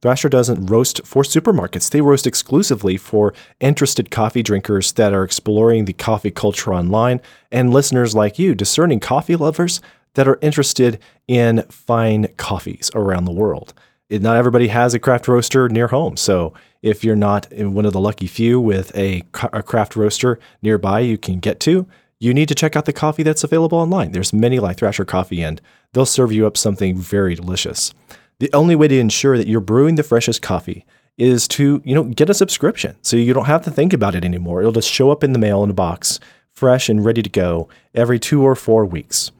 Thrasher 0.02 0.28
doesn't 0.28 0.66
roast 0.66 1.00
for 1.06 1.23
supermarkets. 1.23 1.88
They 1.88 2.00
roast 2.00 2.26
exclusively 2.26 2.97
for 2.97 3.32
interested 3.61 4.11
coffee 4.11 4.42
drinkers 4.42 4.92
that 4.92 5.12
are 5.12 5.23
exploring 5.23 5.85
the 5.85 5.92
coffee 5.92 6.32
culture 6.32 6.75
online 6.75 7.21
and 7.52 7.73
listeners 7.73 8.14
like 8.14 8.38
you, 8.38 8.54
discerning 8.56 8.99
coffee 8.99 9.37
lovers 9.37 9.80
that 10.14 10.26
are 10.26 10.40
interested 10.42 10.99
in 11.28 11.62
fine 11.71 12.28
coffees 12.37 12.90
around 12.94 13.25
the 13.25 13.32
world. 13.32 13.73
Not 14.11 14.37
everybody 14.37 14.68
has 14.68 14.92
a 14.92 14.99
craft 14.99 15.28
roaster 15.28 15.68
near 15.68 15.88
home. 15.88 16.16
So 16.16 16.52
if 16.82 17.04
you're 17.04 17.16
not 17.16 17.47
one 17.52 17.87
of 17.87 17.92
the 17.92 18.00
lucky 18.00 18.26
few 18.26 18.61
with 18.61 18.94
a, 18.97 19.23
a 19.52 19.62
craft 19.62 19.94
roaster 19.94 20.38
nearby 20.61 21.00
you 21.00 21.16
can 21.16 21.38
get 21.38 21.61
to, 21.61 21.87
you 22.18 22.35
need 22.35 22.49
to 22.49 22.54
check 22.54 22.76
out 22.76 22.85
the 22.85 22.92
coffee 22.92 23.23
that's 23.23 23.44
available 23.44 23.78
online. 23.78 24.12
There's 24.12 24.32
many 24.32 24.59
like 24.61 24.76
Thrasher 24.76 25.04
Coffee, 25.04 25.42
and 25.42 25.61
they'll 25.92 26.06
serve 26.06 26.30
you 26.30 26.47
up 26.47 26.56
something 26.56 26.97
very 26.97 27.35
delicious. 27.35 27.94
The 28.43 28.53
only 28.55 28.75
way 28.75 28.89
to 28.89 28.99
ensure 28.99 29.39
that 29.39 29.47
you're 29.47 29.61
brewing 29.61 29.95
the 29.95 30.03
freshest 30.03 30.43
coffee 30.43 30.85
is 31.17 31.47
to, 31.47 31.81
you 31.85 31.95
know, 31.95 32.03
get 32.03 32.29
a 32.29 32.35
subscription. 32.35 32.97
So 33.01 33.17
you 33.17 33.33
don't 33.33 33.45
have 33.45 33.63
to 33.63 33.71
think 33.71 33.93
about 33.93 34.17
it 34.17 34.25
anymore. 34.25 34.59
It'll 34.59 34.73
just 34.73 34.91
show 34.91 35.13
up 35.13 35.23
in 35.23 35.33
the 35.33 35.39
mail 35.39 35.63
in 35.63 35.71
a 35.71 35.75
box, 35.75 36.19
fresh 36.51 36.89
and 36.89 37.05
ready 37.05 37.23
to 37.23 37.31
go 37.31 37.69
every 37.95 38.19
2 38.19 38.43
or 38.43 38.57
4 38.57 38.85
weeks. 38.85 39.31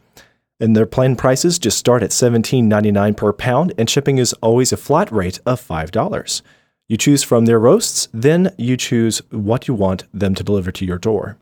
And 0.61 0.77
their 0.77 0.87
plan 0.87 1.17
prices 1.17 1.59
just 1.59 1.79
start 1.79 2.05
at 2.05 2.11
$17.99 2.11 3.17
per 3.17 3.33
pound, 3.33 3.73
and 3.77 3.91
shipping 3.91 4.19
is 4.19 4.35
always 4.35 4.73
a 4.73 4.77
flat 4.77 5.11
rate 5.11 5.41
of 5.45 5.61
$5. 5.61 6.43
You 6.87 6.97
choose 6.97 7.25
from 7.25 7.47
their 7.47 7.59
roasts, 7.59 8.07
then 8.15 8.55
you 8.57 8.77
choose 8.77 9.19
what 9.33 9.67
you 9.67 9.75
want 9.75 10.05
them 10.15 10.37
to 10.37 10.45
deliver 10.45 10.71
to 10.71 10.87
your 10.87 10.99
door. 10.99 11.38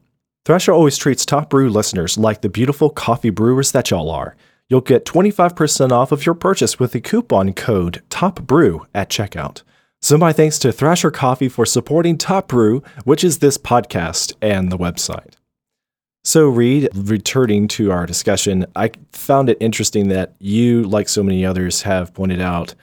Thrasher 0.46 0.73
always 0.73 0.96
treats 0.96 1.27
Top 1.27 1.51
Brew 1.51 1.68
listeners 1.68 2.16
like 2.16 2.40
the 2.40 2.49
beautiful 2.49 2.88
coffee 2.88 3.29
brewers 3.29 3.73
that 3.73 3.90
y'all 3.90 4.11
are. 4.11 4.35
You'll 4.70 4.80
get 4.80 5.04
25% 5.04 5.90
off 5.90 6.12
of 6.12 6.24
your 6.24 6.35
purchase 6.37 6.78
with 6.78 6.92
the 6.92 7.00
coupon 7.00 7.52
code 7.54 8.02
TOPBREW 8.09 8.87
at 8.94 9.11
checkout. 9.11 9.62
So, 10.00 10.16
my 10.16 10.33
thanks 10.33 10.59
to 10.61 10.72
Thrasher 10.72 11.11
Coffee 11.11 11.48
for 11.48 11.66
supporting 11.66 12.16
Top 12.16 12.48
Brew, 12.48 12.83
which 13.04 13.22
is 13.22 13.40
this 13.40 13.59
podcast 13.59 14.33
and 14.40 14.70
the 14.70 14.78
website. 14.78 15.35
So, 16.24 16.48
Reed, 16.48 16.88
returning 16.94 17.66
to 17.68 17.90
our 17.90 18.06
discussion, 18.06 18.64
I 18.76 18.92
found 19.12 19.50
it 19.50 19.59
interesting 19.61 20.09
that 20.09 20.37
you, 20.38 20.85
like 20.85 21.09
so 21.09 21.22
many 21.22 21.44
others, 21.44 21.83
have 21.83 22.14
pointed 22.14 22.40
out 22.40 22.74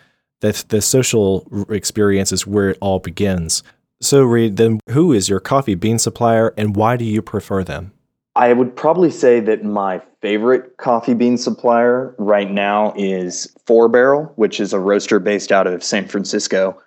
that 0.41 0.65
the 0.67 0.81
social 0.81 1.47
experience 1.69 2.31
is 2.31 2.45
where 2.45 2.69
it 2.69 2.77
all 2.81 2.99
begins. 2.99 3.63
So, 4.01 4.23
Reed, 4.23 4.57
then 4.57 4.81
who 4.89 5.13
is 5.13 5.29
your 5.29 5.39
coffee 5.39 5.75
bean 5.75 5.99
supplier 5.99 6.53
and 6.57 6.75
why 6.75 6.97
do 6.97 7.05
you 7.05 7.21
prefer 7.21 7.63
them? 7.63 7.93
I 8.37 8.53
would 8.53 8.75
probably 8.75 9.09
say 9.09 9.39
that 9.39 9.63
my 9.63 9.99
favorite 10.21 10.77
coffee 10.77 11.15
bean 11.15 11.39
supplier 11.39 12.13
right 12.19 12.49
now 12.49 12.93
is 12.95 13.51
Four 13.65 13.89
Barrel, 13.89 14.31
which 14.35 14.59
is 14.59 14.73
a 14.73 14.79
roaster 14.79 15.19
based 15.19 15.51
out 15.51 15.65
of 15.65 15.83
San 15.83 16.07
Francisco. 16.07 16.79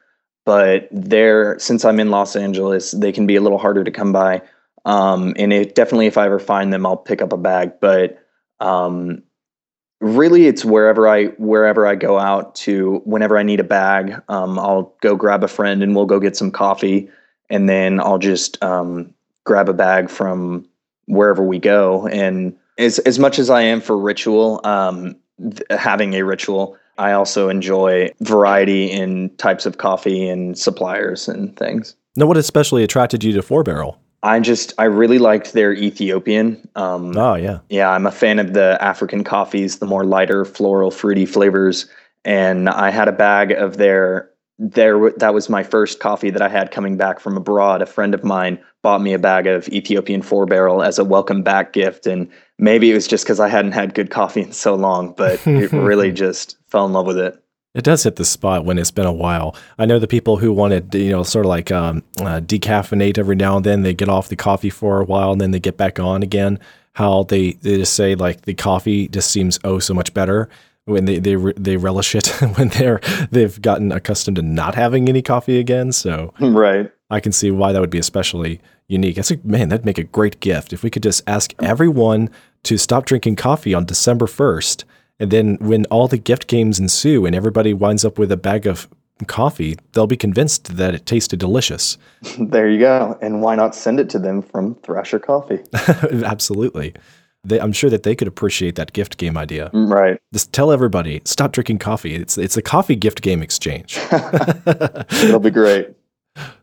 But 0.45 0.89
there, 0.93 1.59
since 1.59 1.85
I'm 1.85 1.99
in 1.99 2.11
Los 2.11 2.37
Angeles, 2.37 2.93
they 2.93 3.11
can 3.11 3.27
be 3.27 3.35
a 3.35 3.41
little 3.41 3.59
harder 3.59 3.83
to 3.83 3.91
come 3.91 4.13
by. 4.13 4.43
Um, 4.85 5.35
and 5.37 5.53
it 5.53 5.75
definitely, 5.75 6.07
if 6.07 6.17
I 6.17 6.27
ever 6.27 6.39
find 6.39 6.73
them, 6.73 6.87
I'll 6.87 6.97
pick 6.97 7.21
up 7.21 7.33
a 7.33 7.37
bag. 7.37 7.73
But 7.81 8.25
um, 8.61 9.21
really, 10.01 10.47
it's 10.47 10.65
wherever 10.65 11.09
I 11.09 11.27
wherever 11.39 11.85
I 11.85 11.97
go 11.97 12.17
out 12.17 12.55
to. 12.57 13.03
Whenever 13.05 13.37
I 13.37 13.43
need 13.43 13.59
a 13.59 13.65
bag, 13.65 14.23
um, 14.29 14.57
I'll 14.57 14.95
go 15.01 15.17
grab 15.17 15.43
a 15.43 15.49
friend 15.49 15.83
and 15.83 15.97
we'll 15.97 16.07
go 16.07 16.21
get 16.21 16.37
some 16.37 16.53
coffee, 16.53 17.11
and 17.51 17.69
then 17.69 17.99
I'll 17.99 18.19
just 18.19 18.63
um, 18.63 19.13
grab 19.45 19.69
a 19.69 19.75
bag 19.75 20.11
from 20.11 20.70
wherever 21.11 21.43
we 21.43 21.59
go. 21.59 22.07
And 22.09 22.57
as 22.79 22.99
as 23.01 23.19
much 23.19 23.39
as 23.39 23.51
I 23.51 23.63
am 23.63 23.81
for 23.81 23.99
ritual, 23.99 24.61
um, 24.65 25.17
th- 25.41 25.63
having 25.71 26.15
a 26.15 26.25
ritual, 26.25 26.77
I 26.99 27.13
also 27.13 27.49
enjoy 27.49 28.11
variety 28.21 28.91
in 28.91 29.31
types 29.37 29.67
of 29.67 29.79
coffee 29.79 30.29
and 30.29 30.59
suppliers 30.59 31.29
and 31.29 31.57
things. 31.57 31.97
Now, 32.17 32.27
what 32.27 32.37
especially 32.37 32.83
attracted 32.83 33.23
you 33.25 33.33
to 33.33 33.43
Four 33.43 33.63
Barrel? 33.63 34.01
I 34.23 34.39
just 34.41 34.75
I 34.79 34.85
really 34.85 35.19
liked 35.19 35.53
their 35.53 35.73
Ethiopian. 35.73 36.69
Um, 36.75 37.17
oh 37.17 37.35
yeah, 37.35 37.61
yeah. 37.69 37.91
I'm 37.91 38.07
a 38.07 38.13
fan 38.13 38.39
of 38.39 38.53
the 38.53 38.79
African 38.81 39.25
coffees, 39.25 39.79
the 39.79 39.87
more 39.87 40.05
lighter, 40.05 40.45
floral, 40.45 40.91
fruity 40.91 41.27
flavors. 41.27 41.87
And 42.25 42.69
I 42.69 42.91
had 42.91 43.09
a 43.09 43.13
bag 43.13 43.53
of 43.53 43.79
their 43.79 44.31
there 44.59 45.11
that 45.13 45.33
was 45.33 45.49
my 45.49 45.63
first 45.63 46.01
coffee 46.01 46.29
that 46.31 46.43
I 46.43 46.49
had 46.49 46.71
coming 46.71 46.99
back 46.99 47.19
from 47.19 47.37
abroad. 47.37 47.81
A 47.81 47.87
friend 47.87 48.15
of 48.15 48.23
mine 48.23 48.59
bought 48.83 49.03
me 49.03 49.13
a 49.13 49.19
bag 49.19 49.47
of 49.47 49.69
Ethiopian 49.69 50.23
four 50.23 50.47
barrel 50.47 50.83
as 50.83 50.99
a 50.99 51.05
welcome 51.05 51.43
back 51.43 51.73
gift, 51.73 52.07
and 52.07 52.29
maybe 52.59 52.91
it 52.91 52.95
was 52.95 53.07
just 53.07 53.25
because 53.25 53.41
I 53.41 53.49
hadn't 53.49 53.73
had 53.73 53.95
good 53.95 54.11
coffee 54.11 54.43
in 54.43 54.53
so 54.53 54.75
long, 54.75 55.13
but 55.17 55.41
it 55.47 55.73
really 55.73 56.13
just 56.13 56.57
fell 56.69 56.87
in 56.87 56.93
love 56.93 57.07
with 57.07 57.19
it. 57.19 57.43
It 57.75 57.85
does 57.85 58.03
hit 58.03 58.17
the 58.17 58.25
spot 58.25 58.65
when 58.65 58.79
it's 58.79 58.91
been 58.91 59.07
a 59.07 59.13
while. 59.13 59.55
I 59.79 59.87
know 59.87 60.01
the 60.01 60.09
people 60.09 60.39
who 60.39 60.53
wanted, 60.53 60.93
you 60.93 61.11
know, 61.11 61.23
sort 61.23 61.47
of 61.47 61.51
like 61.51 61.71
um, 61.71 62.03
uh, 62.19 62.41
decaffeinate 62.41 63.17
every 63.17 63.37
now 63.37 63.57
and 63.57 63.65
then. 63.65 63.83
They 63.83 63.95
get 63.95 64.09
off 64.09 64.29
the 64.29 64.35
coffee 64.35 64.71
for 64.71 65.01
a 65.01 65.05
while 65.05 65.31
and 65.31 65.41
then 65.41 65.53
they 65.53 65.61
get 65.61 65.77
back 65.77 66.01
on 66.01 66.25
again. 66.25 66.59
How 66.95 67.23
they, 67.23 67.53
they 67.53 67.77
just 67.77 67.93
say 67.95 68.17
like 68.17 68.43
the 68.43 68.55
coffee 68.55 69.07
just 69.07 69.31
seems 69.31 69.61
oh 69.63 69.79
so 69.79 69.95
much 69.95 70.13
better 70.13 70.49
when 70.91 71.05
they 71.05 71.19
they 71.19 71.37
they 71.57 71.77
relish 71.77 72.15
it 72.15 72.27
when 72.57 72.69
they're 72.69 73.01
they've 73.31 73.61
gotten 73.63 73.93
accustomed 73.93 74.37
to 74.37 74.43
not 74.43 74.75
having 74.75 75.09
any 75.09 75.23
coffee 75.23 75.59
again. 75.59 75.93
So 75.93 76.35
right, 76.41 76.91
I 77.11 77.21
can 77.21 77.33
see 77.33 77.51
why 77.51 77.73
that 77.73 77.81
would 77.81 77.91
be 77.91 77.99
especially 77.99 78.61
unique. 78.89 79.17
That's 79.17 79.31
a 79.31 79.39
man, 79.45 79.69
that'd 79.69 79.87
make 79.87 79.99
a 79.99 80.05
great 80.05 80.41
gift 80.41 80.73
if 80.73 80.83
we 80.83 80.91
could 80.91 81.03
just 81.03 81.23
ask 81.27 81.55
everyone 81.61 82.31
to 82.65 82.77
stop 82.77 83.07
drinking 83.07 83.37
coffee 83.37 83.75
on 83.75 83.85
December 83.85 84.27
first, 84.27 84.85
and 85.19 85.31
then 85.31 85.57
when 85.61 85.85
all 85.87 86.09
the 86.09 86.19
gift 86.19 86.47
games 86.47 86.79
ensue 86.79 87.27
and 87.27 87.35
everybody 87.35 87.75
winds 87.75 88.05
up 88.05 88.19
with 88.19 88.33
a 88.33 88.37
bag 88.37 88.67
of 88.67 88.89
coffee, 89.27 89.77
they'll 89.93 90.07
be 90.07 90.17
convinced 90.17 90.77
that 90.77 90.95
it 90.95 91.07
tasted 91.07 91.39
delicious. 91.39 91.99
there 92.39 92.69
you 92.69 92.79
go. 92.79 93.19
And 93.21 93.43
why 93.43 93.55
not 93.55 93.75
send 93.75 94.01
it 94.01 94.09
to 94.11 94.19
them 94.19 94.43
from 94.43 94.75
Thrasher 94.77 95.19
Coffee? 95.19 95.61
Absolutely. 96.25 96.95
They, 97.43 97.59
I'm 97.59 97.73
sure 97.73 97.89
that 97.89 98.03
they 98.03 98.15
could 98.15 98.29
appreciate 98.29 98.75
that 98.75 98.93
gift 98.93 99.17
game 99.17 99.39
idea. 99.39 99.71
Mm, 99.73 99.91
right. 99.91 100.21
Just 100.33 100.53
tell 100.53 100.71
everybody 100.71 101.23
stop 101.25 101.53
drinking 101.53 101.79
coffee. 101.79 102.15
It's 102.15 102.37
it's 102.37 102.59
a 102.59 102.63
coffee 102.63 102.97
gift 102.97 103.23
game 103.23 103.43
exchange. 103.43 103.99
It'll 105.23 105.41
be 105.41 105.51
great. 105.51 105.89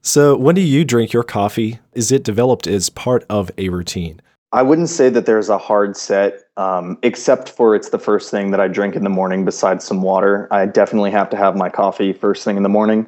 So, 0.08 0.38
when 0.38 0.56
do 0.56 0.62
you 0.62 0.86
drink 0.86 1.12
your 1.12 1.24
coffee? 1.24 1.80
Is 1.92 2.14
it 2.14 2.24
developed 2.24 2.66
as 2.66 2.90
part 2.90 3.26
of 3.30 3.52
a 3.58 3.68
routine? 3.68 4.22
I 4.54 4.62
wouldn't 4.62 4.88
say 4.88 5.10
that 5.10 5.26
there's 5.26 5.50
a 5.50 5.58
hard 5.58 5.98
set, 5.98 6.44
um, 6.56 6.98
except 7.04 7.50
for 7.50 7.76
it's 7.76 7.90
the 7.90 8.00
first 8.00 8.32
thing 8.32 8.52
that 8.52 8.62
I 8.62 8.70
drink 8.70 8.96
in 8.96 9.04
the 9.04 9.10
morning 9.10 9.44
besides 9.44 9.84
some 9.84 10.02
water. 10.02 10.48
I 10.50 10.66
definitely 10.66 11.12
have 11.12 11.30
to 11.32 11.38
have 11.38 11.58
my 11.58 11.68
coffee 11.68 12.14
first 12.14 12.46
thing 12.46 12.56
in 12.56 12.64
the 12.64 12.70
morning. 12.70 13.06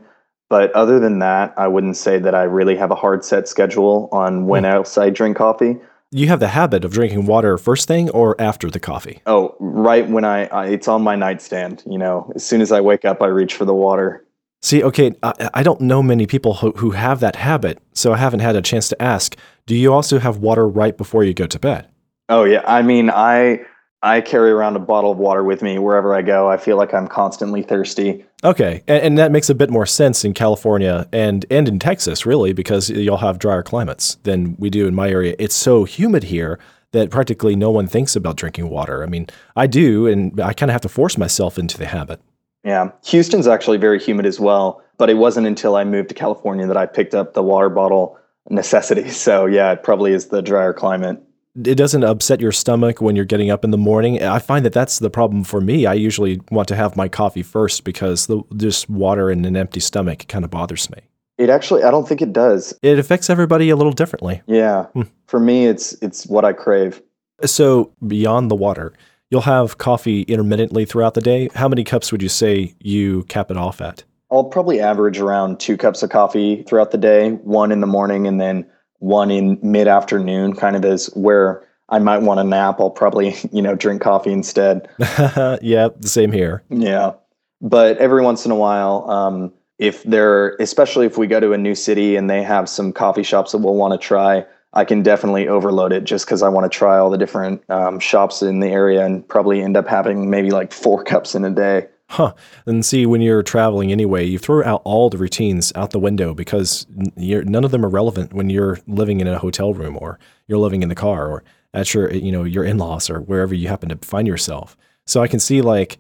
But 0.50 0.74
other 0.74 1.00
than 1.00 1.20
that, 1.20 1.54
I 1.56 1.70
wouldn't 1.70 1.96
say 1.96 2.20
that 2.20 2.36
I 2.36 2.44
really 2.44 2.76
have 2.76 2.92
a 2.92 2.96
hard 2.96 3.24
set 3.24 3.48
schedule 3.48 4.10
on 4.12 4.48
when 4.48 4.66
else 4.66 4.98
I 4.98 5.10
drink 5.10 5.38
coffee. 5.38 5.78
You 6.12 6.28
have 6.28 6.42
the 6.42 6.50
habit 6.50 6.84
of 6.84 6.92
drinking 6.92 7.28
water 7.28 7.58
first 7.58 7.88
thing 7.88 8.10
or 8.10 8.36
after 8.42 8.70
the 8.70 8.80
coffee? 8.80 9.22
Oh, 9.26 9.56
right 9.60 10.10
when 10.10 10.26
I, 10.26 10.48
I 10.48 10.66
it's 10.66 10.90
on 10.90 11.02
my 11.02 11.16
nightstand. 11.16 11.84
You 11.86 12.00
know, 12.00 12.30
as 12.36 12.44
soon 12.44 12.60
as 12.60 12.74
I 12.74 12.82
wake 12.82 13.06
up, 13.06 13.22
I 13.22 13.28
reach 13.28 13.54
for 13.54 13.64
the 13.64 13.76
water. 13.76 14.26
See, 14.62 14.84
okay, 14.84 15.14
I, 15.24 15.50
I 15.54 15.64
don't 15.64 15.82
know 15.82 16.04
many 16.04 16.28
people 16.28 16.56
who, 16.56 16.72
who 16.72 16.92
have 16.92 17.22
that 17.22 17.38
habit, 17.38 17.80
so 17.94 18.14
I 18.14 18.18
haven't 18.18 18.42
had 18.42 18.56
a 18.56 18.62
chance 18.62 18.90
to 18.90 19.02
ask. 19.02 19.38
Do 19.66 19.76
you 19.76 19.94
also 19.94 20.20
have 20.20 20.38
water 20.38 20.68
right 20.68 20.98
before 20.98 21.24
you 21.24 21.34
go 21.34 21.48
to 21.48 21.60
bed? 21.60 21.88
Oh 22.28 22.44
yeah, 22.44 22.62
I 22.66 22.82
mean, 22.82 23.10
I 23.10 23.62
I 24.02 24.22
carry 24.22 24.52
around 24.52 24.76
a 24.76 24.80
bottle 24.80 25.12
of 25.12 25.18
water 25.18 25.44
with 25.44 25.62
me 25.62 25.78
wherever 25.78 26.16
I 26.16 26.22
go. 26.22 26.50
I 26.50 26.58
feel 26.58 26.78
like 26.78 26.94
I'm 26.94 27.08
constantly 27.08 27.62
thirsty. 27.64 28.26
Okay, 28.44 28.82
and, 28.88 29.04
and, 29.04 29.18
that 29.18 29.32
makes 29.32 29.50
a 29.50 29.56
bit 29.56 29.70
more 29.70 29.86
sense 29.86 30.24
in 30.24 30.34
California 30.34 31.08
and 31.12 31.46
and 31.50 31.68
in 31.68 31.80
Texas, 31.80 32.26
really, 32.26 32.54
because 32.54 32.90
you'll 32.90 33.18
have 33.18 33.40
drier 33.40 33.64
climates 33.64 34.16
than 34.24 34.56
we 34.58 34.70
do 34.70 34.88
in 34.88 34.96
my 34.96 35.10
area. 35.10 35.36
It's 35.40 35.56
so 35.56 35.84
humid 35.86 36.24
here 36.24 36.60
that 36.92 37.10
practically 37.10 37.56
no 37.56 37.70
one 37.72 37.88
thinks 37.88 38.16
about 38.16 38.36
drinking 38.36 38.70
water. 38.70 39.04
I 39.04 39.08
mean, 39.08 39.28
I 39.56 39.68
do, 39.68 40.08
and 40.08 40.40
I 40.40 40.54
kind 40.54 40.70
of 40.70 40.74
have 40.74 40.82
to 40.82 40.90
force 40.90 41.18
myself 41.18 41.58
into 41.58 41.78
the 41.78 41.88
habit. 41.88 42.22
Yeah, 42.64 42.92
Houston's 43.06 43.48
actually 43.48 43.78
very 43.78 44.00
humid 44.00 44.26
as 44.26 44.40
well, 44.40 44.84
but 44.98 45.10
it 45.10 45.16
wasn't 45.16 45.48
until 45.48 45.76
I 45.76 45.84
moved 45.84 46.10
to 46.10 46.16
California 46.16 46.68
that 46.68 46.78
I 46.78 46.86
picked 46.86 47.16
up 47.16 47.34
the 47.34 47.44
water 47.44 47.70
bottle 47.70 48.18
necessity. 48.50 49.10
So 49.10 49.46
yeah, 49.46 49.72
it 49.72 49.84
probably 49.84 50.14
is 50.14 50.28
the 50.28 50.42
drier 50.42 50.74
climate 50.74 51.24
it 51.66 51.76
doesn't 51.76 52.04
upset 52.04 52.40
your 52.40 52.52
stomach 52.52 53.02
when 53.02 53.16
you're 53.16 53.26
getting 53.26 53.50
up 53.50 53.64
in 53.64 53.72
the 53.72 53.78
morning. 53.78 54.22
I 54.22 54.40
find 54.40 54.66
that 54.66 54.74
that's 54.74 55.00
the 55.00 55.10
problem 55.10 55.44
for 55.44 55.62
me. 55.62 55.86
I 55.86 55.94
usually 55.94 56.42
want 56.52 56.68
to 56.70 56.76
have 56.76 56.96
my 56.96 57.08
coffee 57.08 57.44
first 57.44 57.84
because 57.84 58.28
the 58.28 58.42
just 58.56 58.90
water 58.90 59.32
in 59.32 59.46
an 59.46 59.58
empty 59.58 59.80
stomach 59.80 60.28
kind 60.28 60.46
of 60.46 60.52
bothers 60.52 60.90
me. 60.90 61.02
It 61.38 61.50
actually, 61.50 61.84
I 61.84 61.92
don't 61.92 62.08
think 62.08 62.22
it 62.22 62.34
does. 62.34 62.78
It 62.82 63.00
affects 63.00 63.30
everybody 63.30 63.70
a 63.70 63.76
little 63.76 63.94
differently. 63.94 64.42
Yeah, 64.46 64.86
hmm. 64.88 65.04
for 65.28 65.40
me, 65.40 65.68
it's 65.68 65.94
it's 66.02 66.28
what 66.28 66.46
I 66.46 66.54
crave. 66.54 67.02
So 67.46 67.94
beyond 68.06 68.52
the 68.52 68.56
water, 68.56 68.94
you'll 69.30 69.42
have 69.42 69.78
coffee 69.78 70.24
intermittently 70.24 70.86
throughout 70.86 71.14
the 71.14 71.22
day. 71.22 71.50
How 71.56 71.68
many 71.68 71.84
cups 71.84 72.12
would 72.12 72.22
you 72.22 72.30
say 72.30 72.76
you 72.80 73.24
cap 73.24 73.52
it 73.52 73.58
off 73.58 73.82
at? 73.82 74.04
I'll 74.32 74.44
probably 74.44 74.80
average 74.80 75.20
around 75.20 75.60
two 75.60 75.78
cups 75.78 76.04
of 76.04 76.10
coffee 76.10 76.64
throughout 76.64 76.92
the 76.92 76.98
day, 76.98 77.32
one 77.32 77.72
in 77.72 77.82
the 77.82 77.88
morning 77.88 78.28
and 78.28 78.40
then 78.40 78.66
one 79.00 79.32
in 79.32 79.58
mid 79.64 79.88
afternoon, 79.88 80.56
kind 80.56 80.76
of 80.76 80.86
as 80.86 81.08
where 81.16 81.66
I 81.90 82.00
might 82.00 82.20
want 82.20 82.40
a 82.40 82.44
nap. 82.44 82.80
I'll 82.80 82.92
probably, 82.92 83.36
you 83.52 83.62
know, 83.62 83.76
drink 83.76 84.02
coffee 84.02 84.32
instead. 84.32 84.88
yeah, 85.00 85.90
the 85.98 86.08
same 86.08 86.32
here. 86.32 86.64
Yeah. 86.70 87.14
But 87.62 87.98
every 87.98 88.24
once 88.24 88.46
in 88.46 88.52
a 88.52 88.56
while, 88.56 89.10
um, 89.10 89.54
if 89.80 90.04
they're, 90.04 90.56
especially 90.60 91.06
if 91.06 91.18
we 91.18 91.28
go 91.28 91.40
to 91.40 91.54
a 91.54 91.58
new 91.58 91.76
city 91.76 92.16
and 92.16 92.30
they 92.30 92.44
have 92.44 92.70
some 92.70 92.92
coffee 92.94 93.24
shops 93.24 93.52
that 93.52 93.60
we'll 93.60 93.76
want 93.76 94.00
to 94.00 94.06
try, 94.06 94.46
I 94.74 94.86
can 94.86 95.02
definitely 95.02 95.48
overload 95.48 95.92
it 95.92 96.04
just 96.04 96.26
because 96.26 96.44
I 96.44 96.50
want 96.50 96.72
to 96.72 96.78
try 96.78 96.98
all 96.98 97.10
the 97.10 97.18
different 97.18 97.68
um, 97.70 98.00
shops 98.00 98.42
in 98.42 98.60
the 98.60 98.68
area 98.68 99.04
and 99.04 99.28
probably 99.28 99.62
end 99.62 99.76
up 99.76 99.88
having 99.88 100.30
maybe 100.30 100.52
like 100.52 100.72
four 100.72 101.04
cups 101.06 101.36
in 101.36 101.44
a 101.44 101.50
day. 101.50 101.88
Huh. 102.10 102.34
And 102.66 102.84
see, 102.84 103.06
when 103.06 103.22
you're 103.22 103.44
traveling 103.44 103.92
anyway, 103.92 104.26
you 104.26 104.40
throw 104.40 104.64
out 104.64 104.82
all 104.84 105.12
the 105.12 105.18
routines 105.18 105.72
out 105.76 105.92
the 105.92 106.00
window 106.00 106.34
because 106.34 106.88
none 107.16 107.64
of 107.64 107.70
them 107.70 107.86
are 107.86 107.90
relevant 107.90 108.34
when 108.34 108.50
you're 108.50 108.80
living 108.88 109.22
in 109.22 109.28
a 109.28 109.38
hotel 109.38 109.76
room 109.76 109.96
or 110.02 110.18
you're 110.48 110.58
living 110.58 110.82
in 110.82 110.90
the 110.90 110.96
car 110.96 111.30
or 111.30 111.44
at 111.76 111.94
your, 111.94 112.12
you 112.12 112.32
know, 112.32 112.44
your 112.44 112.64
in-laws 112.64 113.12
or 113.12 113.20
wherever 113.22 113.54
you 113.54 113.68
happen 113.68 113.90
to 113.90 113.98
find 113.98 114.28
yourself. 114.28 114.76
So 115.06 115.22
I 115.22 115.28
can 115.28 115.40
see 115.40 115.62
like 115.62 116.00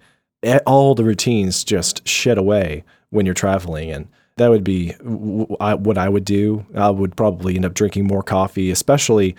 all 0.65 0.95
the 0.95 1.03
routines 1.03 1.63
just 1.63 2.08
shed 2.08 2.39
away 2.39 2.84
when 3.12 3.27
you're 3.27 3.36
traveling. 3.36 3.91
And 3.91 4.08
that 4.39 4.49
would 4.49 4.63
be 4.63 4.91
what 5.02 5.97
I 5.97 6.10
would 6.10 6.25
do. 6.25 6.65
I 6.73 6.89
would 6.89 7.15
probably 7.15 7.56
end 7.56 7.65
up 7.65 7.73
drinking 7.73 8.08
more 8.08 8.23
coffee, 8.23 8.71
especially 8.71 9.36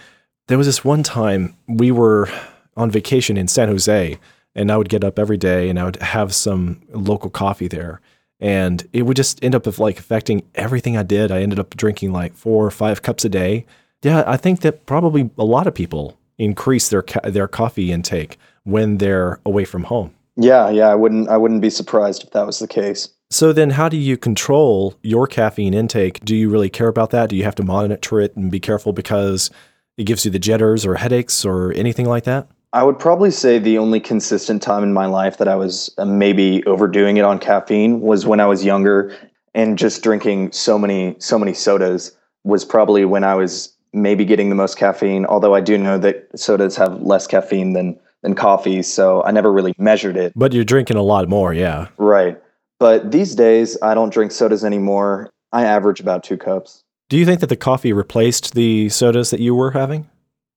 there 0.49 0.59
was 0.59 0.67
this 0.67 0.85
one 0.85 1.03
time 1.03 1.57
we 1.67 1.91
were 1.91 2.29
on 2.77 2.91
vacation 2.91 3.37
in 3.37 3.49
San 3.49 3.69
Jose 3.69 4.19
and 4.55 4.71
I 4.71 4.77
would 4.77 4.91
get 4.91 5.03
up 5.03 5.19
every 5.19 5.39
day 5.39 5.71
and 5.71 5.79
I 5.79 5.85
would 5.85 5.97
have 5.97 6.35
some 6.35 6.83
local 6.93 7.31
coffee 7.31 7.67
there. 7.67 8.01
And 8.41 8.87
it 8.93 9.03
would 9.03 9.17
just 9.17 9.43
end 9.43 9.55
up 9.55 9.67
of 9.67 9.79
like 9.79 9.99
affecting 9.99 10.43
everything 10.55 10.97
I 10.97 11.03
did. 11.03 11.33
I 11.33 11.41
ended 11.41 11.59
up 11.59 11.77
drinking 11.77 12.13
like 12.13 12.35
four 12.35 12.67
or 12.67 12.71
five 12.71 13.03
cups 13.03 13.25
a 13.25 13.29
day. 13.29 13.65
Yeah, 14.03 14.23
I 14.27 14.37
think 14.37 14.61
that 14.61 14.87
probably 14.87 15.31
a 15.39 15.45
lot 15.45 15.67
of 15.67 15.75
people 15.75 16.19
increase 16.37 16.89
their 16.89 17.03
ca- 17.03 17.31
their 17.31 17.49
coffee 17.49 17.91
intake 17.91 18.39
when 18.65 18.99
they're 18.99 19.41
away 19.47 19.65
from 19.65 19.85
home. 19.85 20.15
Yeah, 20.37 20.69
yeah, 20.71 20.89
I 20.89 20.95
wouldn't 20.95 21.29
I 21.29 21.37
wouldn't 21.37 21.61
be 21.61 21.71
surprised 21.71 22.25
if 22.25 22.31
that 22.31 22.47
was 22.47 22.59
the 22.59 22.69
case. 22.69 23.09
So 23.33 23.53
then 23.53 23.71
how 23.71 23.89
do 23.89 23.97
you 23.97 24.17
control 24.17 24.95
your 25.03 25.29
caffeine 25.29 25.73
intake? 25.73 26.25
Do 26.25 26.35
you 26.35 26.51
really 26.51 26.69
care 26.69 26.89
about 26.89 27.11
that? 27.11 27.31
Do 27.31 27.37
you 27.37 27.45
have 27.45 27.55
to 27.57 27.63
monitor 27.63 28.21
it 28.21 28.35
and 28.35 28.51
be 28.51 28.59
careful 28.59 28.93
because 28.93 29.51
it 29.97 30.05
gives 30.05 30.25
you 30.25 30.33
the 30.33 30.41
jitters 30.41 30.85
or 30.85 30.97
headaches 30.97 31.45
or 31.45 31.73
anything 31.75 32.07
like 32.07 32.25
that? 32.25 32.49
I 32.73 32.83
would 32.83 32.99
probably 32.99 33.31
say 33.31 33.59
the 33.59 33.79
only 33.79 34.01
consistent 34.01 34.63
time 34.63 34.83
in 34.83 34.93
my 34.93 35.07
life 35.07 35.39
that 35.39 35.47
I 35.47 35.55
was 35.55 35.95
uh, 35.99 36.05
maybe 36.05 36.65
overdoing 36.67 37.19
it 37.19 37.25
on 37.25 37.39
caffeine 37.39 38.01
was 38.01 38.27
when 38.27 38.41
I 38.41 38.47
was 38.47 38.65
younger 38.65 39.17
and 39.55 39.79
just 39.79 40.03
drinking 40.03 40.53
so 40.53 40.79
many 40.79 41.17
so 41.19 41.39
many 41.39 41.53
sodas 41.53 42.17
was 42.45 42.65
probably 42.65 43.05
when 43.05 43.25
I 43.25 43.35
was 43.35 43.73
maybe 43.93 44.25
getting 44.25 44.49
the 44.49 44.55
most 44.55 44.77
caffeine 44.77 45.27
although 45.27 45.55
I 45.55 45.61
do 45.61 45.77
know 45.77 45.99
that 45.99 46.29
sodas 46.37 46.77
have 46.77 47.03
less 47.03 47.27
caffeine 47.27 47.73
than 47.73 47.99
than 48.23 48.37
coffee 48.37 48.83
so 48.83 49.25
I 49.25 49.33
never 49.33 49.53
really 49.53 49.75
measured 49.77 50.17
it. 50.17 50.33
But 50.37 50.53
you're 50.53 50.63
drinking 50.65 50.97
a 50.97 51.03
lot 51.03 51.29
more, 51.29 51.53
yeah. 51.53 51.89
Right. 51.97 52.41
But 52.81 53.13
these 53.13 53.37
days 53.37 53.79
I 53.83 53.95
don't 53.95 54.13
drink 54.13 54.33
sodas 54.33 54.65
anymore. 54.65 55.31
I 55.53 55.65
average 55.65 56.01
about 56.01 56.25
2 56.25 56.37
cups. 56.37 56.83
Do 57.09 57.17
you 57.17 57.25
think 57.25 57.41
that 57.41 57.49
the 57.49 57.57
coffee 57.57 57.93
replaced 57.93 58.55
the 58.55 58.89
sodas 58.89 59.31
that 59.31 59.41
you 59.41 59.55
were 59.55 59.73
having? 59.73 60.09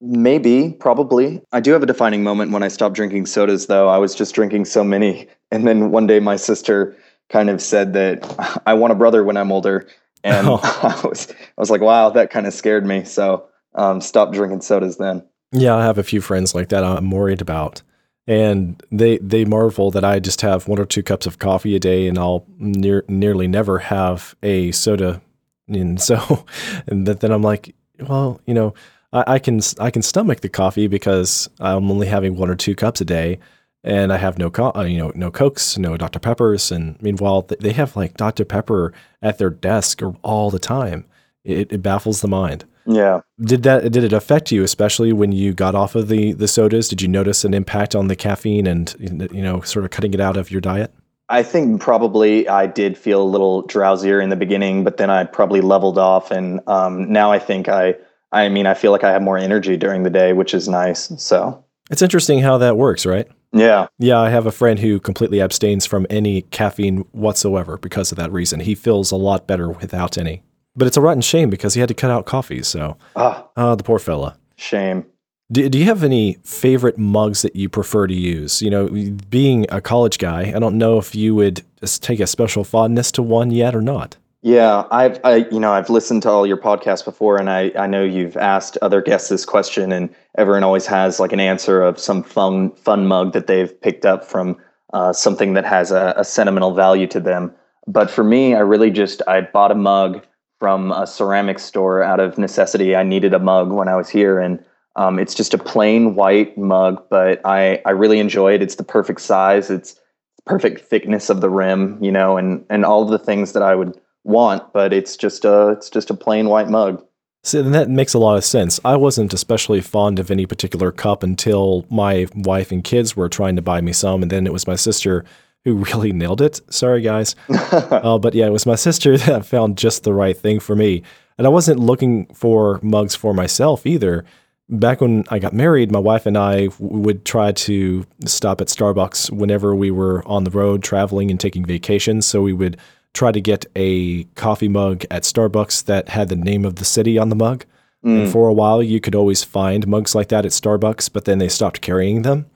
Maybe, 0.01 0.75
probably. 0.79 1.41
I 1.51 1.59
do 1.59 1.71
have 1.71 1.81
a 1.81 1.85
defining 1.85 2.23
moment 2.23 2.51
when 2.51 2.61
I 2.61 2.67
stopped 2.67 2.95
drinking 2.95 3.25
sodas, 3.25 3.67
though. 3.67 3.87
I 3.87 3.97
was 3.97 4.13
just 4.13 4.35
drinking 4.35 4.65
so 4.65 4.83
many. 4.83 5.27
And 5.51 5.67
then 5.67 5.91
one 5.91 6.07
day 6.07 6.19
my 6.19 6.35
sister 6.35 6.95
kind 7.29 7.49
of 7.49 7.61
said 7.61 7.93
that 7.93 8.61
I 8.65 8.73
want 8.73 8.93
a 8.93 8.95
brother 8.95 9.23
when 9.23 9.37
I'm 9.37 9.51
older. 9.51 9.87
And 10.23 10.47
oh. 10.47 10.59
I, 11.03 11.07
was, 11.07 11.31
I 11.31 11.61
was 11.61 11.69
like, 11.69 11.81
wow, 11.81 12.09
that 12.09 12.31
kind 12.31 12.47
of 12.47 12.53
scared 12.53 12.85
me. 12.85 13.03
So 13.03 13.47
um, 13.75 14.01
stopped 14.01 14.33
drinking 14.33 14.61
sodas 14.61 14.97
then. 14.97 15.25
Yeah, 15.51 15.75
I 15.75 15.83
have 15.83 15.97
a 15.97 16.03
few 16.03 16.21
friends 16.21 16.55
like 16.55 16.69
that 16.69 16.83
I'm 16.83 17.11
worried 17.11 17.41
about. 17.41 17.81
And 18.25 18.81
they 18.89 19.17
they 19.17 19.43
marvel 19.43 19.91
that 19.91 20.05
I 20.05 20.19
just 20.19 20.41
have 20.41 20.67
one 20.67 20.79
or 20.79 20.85
two 20.85 21.03
cups 21.03 21.25
of 21.25 21.39
coffee 21.39 21.75
a 21.75 21.79
day 21.79 22.07
and 22.07 22.17
I'll 22.17 22.45
near, 22.57 23.03
nearly 23.09 23.47
never 23.47 23.79
have 23.79 24.35
a 24.41 24.71
soda. 24.71 25.21
And 25.67 26.01
so, 26.01 26.45
and 26.87 27.05
then 27.05 27.31
I'm 27.31 27.41
like, 27.41 27.75
well, 27.99 28.39
you 28.45 28.53
know, 28.53 28.73
I, 29.13 29.35
I 29.35 29.39
can 29.39 29.61
I 29.79 29.91
can 29.91 30.01
stomach 30.01 30.41
the 30.41 30.49
coffee 30.49 30.87
because 30.87 31.49
I'm 31.59 31.89
only 31.89 32.07
having 32.07 32.35
one 32.35 32.49
or 32.49 32.55
two 32.55 32.75
cups 32.75 33.01
a 33.01 33.05
day, 33.05 33.39
and 33.83 34.11
I 34.11 34.17
have 34.17 34.37
no 34.37 34.49
co- 34.49 34.73
uh, 34.75 34.83
you 34.83 34.97
know 34.97 35.11
no 35.15 35.31
cokes, 35.31 35.77
no 35.77 35.95
Dr 35.95 36.19
Peppers, 36.19 36.71
and 36.71 37.01
meanwhile 37.01 37.43
they 37.43 37.73
have 37.73 37.95
like 37.95 38.17
Dr 38.17 38.45
Pepper 38.45 38.93
at 39.21 39.37
their 39.37 39.49
desk 39.51 40.01
all 40.23 40.49
the 40.49 40.59
time. 40.59 41.05
It, 41.43 41.71
it 41.71 41.81
baffles 41.81 42.21
the 42.21 42.27
mind. 42.27 42.65
Yeah. 42.85 43.21
Did 43.39 43.63
that 43.63 43.91
did 43.91 44.03
it 44.03 44.13
affect 44.13 44.51
you, 44.51 44.63
especially 44.63 45.13
when 45.13 45.31
you 45.31 45.53
got 45.53 45.75
off 45.75 45.95
of 45.95 46.07
the 46.07 46.33
the 46.33 46.47
sodas? 46.47 46.89
Did 46.89 47.01
you 47.01 47.07
notice 47.07 47.45
an 47.45 47.53
impact 47.53 47.95
on 47.95 48.07
the 48.07 48.15
caffeine 48.15 48.67
and 48.67 48.95
you 48.99 49.41
know 49.41 49.61
sort 49.61 49.85
of 49.85 49.91
cutting 49.91 50.13
it 50.13 50.19
out 50.19 50.37
of 50.37 50.51
your 50.51 50.61
diet? 50.61 50.93
I 51.29 51.41
think 51.41 51.81
probably 51.81 52.47
I 52.47 52.67
did 52.67 52.97
feel 52.97 53.21
a 53.21 53.23
little 53.23 53.63
drowsier 53.63 54.21
in 54.21 54.29
the 54.29 54.35
beginning, 54.35 54.83
but 54.83 54.97
then 54.97 55.09
I 55.09 55.23
probably 55.23 55.61
leveled 55.61 55.97
off, 55.97 56.31
and 56.31 56.59
um, 56.67 57.11
now 57.11 57.31
I 57.31 57.39
think 57.39 57.69
I 57.69 57.95
I 58.31 58.49
mean, 58.49 58.65
I 58.65 58.73
feel 58.73 58.91
like 58.91 59.03
I 59.03 59.11
have 59.11 59.21
more 59.21 59.37
energy 59.37 59.77
during 59.77 60.03
the 60.03 60.09
day, 60.09 60.33
which 60.33 60.53
is 60.53 60.67
nice. 60.67 61.11
So 61.17 61.63
it's 61.89 62.01
interesting 62.01 62.39
how 62.39 62.57
that 62.57 62.77
works, 62.77 63.05
right? 63.05 63.27
Yeah. 63.53 63.87
Yeah, 63.99 64.19
I 64.19 64.29
have 64.29 64.47
a 64.47 64.51
friend 64.51 64.79
who 64.79 64.99
completely 64.99 65.39
abstains 65.39 65.85
from 65.85 66.07
any 66.09 66.41
caffeine 66.41 67.05
whatsoever 67.11 67.77
because 67.77 68.11
of 68.11 68.17
that 68.17 68.31
reason. 68.31 68.59
He 68.59 68.73
feels 68.73 69.11
a 69.11 69.15
lot 69.15 69.45
better 69.45 69.69
without 69.69 70.17
any. 70.17 70.41
But 70.75 70.87
it's 70.87 70.97
a 70.97 71.01
rotten 71.01 71.21
shame 71.21 71.49
because 71.49 71.73
he 71.73 71.79
had 71.79 71.89
to 71.89 71.95
cut 71.95 72.11
out 72.11 72.25
coffee. 72.25 72.63
So, 72.63 72.97
ah, 73.15 73.47
uh, 73.55 73.75
the 73.75 73.83
poor 73.83 73.99
fella. 73.99 74.37
Shame. 74.55 75.05
Do, 75.51 75.69
do 75.69 75.77
you 75.77 75.85
have 75.85 76.03
any 76.03 76.37
favorite 76.43 76.97
mugs 76.97 77.43
that 77.43 77.55
you 77.55 77.69
prefer 77.69 78.07
to 78.07 78.13
use? 78.13 78.61
You 78.61 78.71
know, 78.71 78.87
being 79.29 79.67
a 79.69 79.81
college 79.81 80.17
guy, 80.17 80.51
I 80.55 80.59
don't 80.59 80.77
know 80.77 80.97
if 80.97 81.13
you 81.13 81.35
would 81.35 81.61
take 81.99 82.19
a 82.19 82.27
special 82.27 82.63
fondness 82.63 83.11
to 83.13 83.21
one 83.21 83.51
yet 83.51 83.75
or 83.75 83.81
not. 83.81 84.17
Yeah, 84.41 84.85
I've 84.91 85.21
I, 85.23 85.47
you 85.51 85.59
know 85.59 85.71
I've 85.71 85.89
listened 85.89 86.21
to 86.23 86.29
all 86.29 86.45
your 86.45 86.57
podcasts 86.57 87.05
before, 87.05 87.37
and 87.37 87.49
I 87.49 87.71
I 87.77 87.87
know 87.87 88.03
you've 88.03 88.35
asked 88.35 88.77
other 88.81 89.01
guests 89.01 89.29
this 89.29 89.45
question, 89.45 89.93
and 89.93 90.13
everyone 90.37 90.63
always 90.63 90.85
has 90.85 91.17
like 91.17 91.31
an 91.31 91.39
answer 91.39 91.81
of 91.81 91.97
some 91.97 92.23
fun 92.23 92.71
fun 92.71 93.07
mug 93.07 93.31
that 93.33 93.47
they've 93.47 93.79
picked 93.81 94.05
up 94.05 94.25
from 94.25 94.57
uh, 94.91 95.13
something 95.13 95.53
that 95.53 95.65
has 95.65 95.91
a, 95.91 96.13
a 96.17 96.25
sentimental 96.25 96.73
value 96.73 97.07
to 97.07 97.21
them. 97.21 97.53
But 97.87 98.11
for 98.11 98.25
me, 98.25 98.53
I 98.53 98.59
really 98.59 98.91
just 98.91 99.21
I 99.29 99.41
bought 99.41 99.71
a 99.71 99.75
mug 99.75 100.21
from 100.63 100.93
a 100.93 101.05
ceramic 101.05 101.59
store 101.59 102.01
out 102.01 102.21
of 102.21 102.37
necessity. 102.37 102.95
I 102.95 103.03
needed 103.03 103.33
a 103.33 103.39
mug 103.39 103.69
when 103.73 103.89
I 103.89 103.97
was 103.97 104.07
here, 104.07 104.39
and 104.39 104.63
um, 104.95 105.19
it's 105.19 105.35
just 105.35 105.53
a 105.53 105.57
plain 105.57 106.15
white 106.15 106.57
mug, 106.57 107.03
but 107.09 107.41
I 107.43 107.81
I 107.85 107.89
really 107.89 108.17
enjoy 108.17 108.53
it. 108.53 108.61
It's 108.61 108.75
the 108.75 108.83
perfect 108.85 109.19
size. 109.19 109.69
It's 109.69 109.99
perfect 110.45 110.79
thickness 110.79 111.29
of 111.29 111.41
the 111.41 111.49
rim, 111.49 112.01
you 112.01 112.13
know, 112.13 112.37
and 112.37 112.65
and 112.69 112.85
all 112.85 113.03
of 113.03 113.09
the 113.09 113.19
things 113.19 113.51
that 113.51 113.61
I 113.61 113.75
would 113.75 113.99
want, 114.23 114.71
but 114.71 114.93
it's 114.93 115.17
just 115.17 115.43
a 115.43 115.71
it's 115.71 115.89
just 115.89 116.09
a 116.09 116.13
plain 116.13 116.47
white 116.47 116.69
mug. 116.69 117.03
So 117.43 117.61
then 117.61 117.73
that 117.73 117.89
makes 117.89 118.13
a 118.13 118.19
lot 118.19 118.37
of 118.37 118.45
sense. 118.45 118.79
I 118.85 118.95
wasn't 118.95 119.33
especially 119.33 119.81
fond 119.81 120.17
of 120.17 120.31
any 120.31 120.45
particular 120.45 120.93
cup 120.93 121.23
until 121.23 121.85
my 121.89 122.27
wife 122.35 122.71
and 122.71 122.81
kids 122.85 123.17
were 123.17 123.27
trying 123.27 123.57
to 123.57 123.61
buy 123.61 123.81
me 123.81 123.91
some, 123.91 124.21
and 124.21 124.31
then 124.31 124.47
it 124.47 124.53
was 124.53 124.65
my 124.65 124.77
sister 124.77 125.25
who 125.65 125.75
really 125.75 126.11
nailed 126.11 126.41
it. 126.41 126.61
Sorry, 126.69 127.01
guys. 127.01 127.35
uh, 127.49 128.17
but 128.17 128.33
yeah, 128.33 128.47
it 128.47 128.51
was 128.51 128.65
my 128.65 128.75
sister 128.75 129.17
that 129.25 129.45
found 129.45 129.77
just 129.77 130.03
the 130.03 130.13
right 130.13 130.37
thing 130.37 130.59
for 130.59 130.75
me. 130.75 131.03
And 131.37 131.47
I 131.47 131.49
wasn't 131.49 131.79
looking 131.79 132.27
for 132.27 132.79
mugs 132.83 133.15
for 133.15 133.33
myself 133.33 133.85
either. 133.85 134.25
Back 134.69 135.01
when 135.01 135.25
I 135.29 135.39
got 135.39 135.53
married, 135.53 135.91
my 135.91 135.99
wife 135.99 136.25
and 136.25 136.37
I 136.37 136.69
would 136.79 137.25
try 137.25 137.51
to 137.51 138.05
stop 138.25 138.61
at 138.61 138.67
Starbucks 138.67 139.31
whenever 139.31 139.75
we 139.75 139.91
were 139.91 140.25
on 140.27 140.43
the 140.43 140.51
road 140.51 140.83
traveling 140.83 141.29
and 141.31 141.39
taking 141.39 141.65
vacations. 141.65 142.25
So 142.25 142.41
we 142.41 142.53
would 142.53 142.77
try 143.13 143.31
to 143.31 143.41
get 143.41 143.65
a 143.75 144.23
coffee 144.35 144.69
mug 144.69 145.05
at 145.11 145.23
Starbucks 145.23 145.85
that 145.85 146.09
had 146.09 146.29
the 146.29 146.35
name 146.35 146.65
of 146.65 146.77
the 146.77 146.85
city 146.85 147.17
on 147.17 147.29
the 147.29 147.35
mug. 147.35 147.65
Mm. 148.03 148.23
And 148.23 148.31
for 148.31 148.47
a 148.47 148.53
while, 148.53 148.81
you 148.83 148.99
could 148.99 149.15
always 149.15 149.43
find 149.43 149.87
mugs 149.87 150.15
like 150.15 150.29
that 150.29 150.45
at 150.45 150.51
Starbucks, 150.51 151.11
but 151.11 151.25
then 151.25 151.37
they 151.37 151.47
stopped 151.47 151.81
carrying 151.81 152.23
them. 152.23 152.47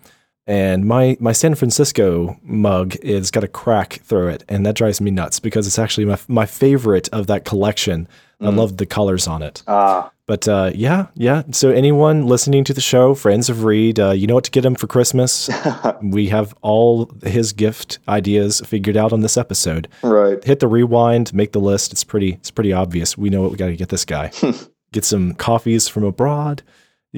And 0.47 0.85
my 0.85 1.17
my 1.19 1.33
San 1.33 1.55
Francisco 1.55 2.39
mug 2.41 2.95
is 2.97 3.31
got 3.31 3.43
a 3.43 3.49
crack 3.49 3.99
through 4.03 4.29
it, 4.29 4.45
and 4.47 4.65
that 4.65 4.75
drives 4.75 5.01
me 5.01 5.11
nuts 5.11 5.41
because 5.41 5.67
it's 5.67 5.77
actually 5.77 6.05
my 6.05 6.17
my 6.29 6.45
favorite 6.45 7.09
of 7.09 7.27
that 7.27 7.43
collection. 7.43 8.07
Mm. 8.41 8.47
I 8.47 8.49
love 8.51 8.77
the 8.77 8.85
colors 8.85 9.27
on 9.27 9.41
it. 9.41 9.61
Ah. 9.67 10.09
But 10.25 10.47
uh, 10.47 10.71
yeah, 10.73 11.07
yeah. 11.15 11.43
So 11.51 11.69
anyone 11.71 12.27
listening 12.27 12.63
to 12.65 12.73
the 12.73 12.81
show, 12.81 13.13
friends 13.13 13.49
of 13.49 13.65
Reed, 13.65 13.99
uh, 13.99 14.11
you 14.11 14.25
know 14.25 14.35
what 14.35 14.45
to 14.45 14.51
get 14.51 14.63
him 14.63 14.75
for 14.75 14.87
Christmas. 14.87 15.49
we 16.01 16.27
have 16.29 16.53
all 16.61 17.11
his 17.23 17.51
gift 17.51 17.99
ideas 18.07 18.61
figured 18.61 18.95
out 18.95 19.11
on 19.11 19.21
this 19.21 19.35
episode. 19.35 19.89
Right. 20.01 20.41
Hit 20.43 20.61
the 20.61 20.67
rewind, 20.69 21.33
make 21.33 21.51
the 21.51 21.59
list. 21.59 21.91
It's 21.91 22.05
pretty. 22.05 22.33
It's 22.33 22.51
pretty 22.51 22.71
obvious. 22.71 23.17
We 23.17 23.29
know 23.29 23.41
what 23.41 23.51
we 23.51 23.57
got 23.57 23.67
to 23.67 23.75
get 23.75 23.89
this 23.89 24.05
guy. 24.05 24.31
get 24.93 25.03
some 25.03 25.33
coffees 25.33 25.89
from 25.89 26.05
abroad. 26.05 26.63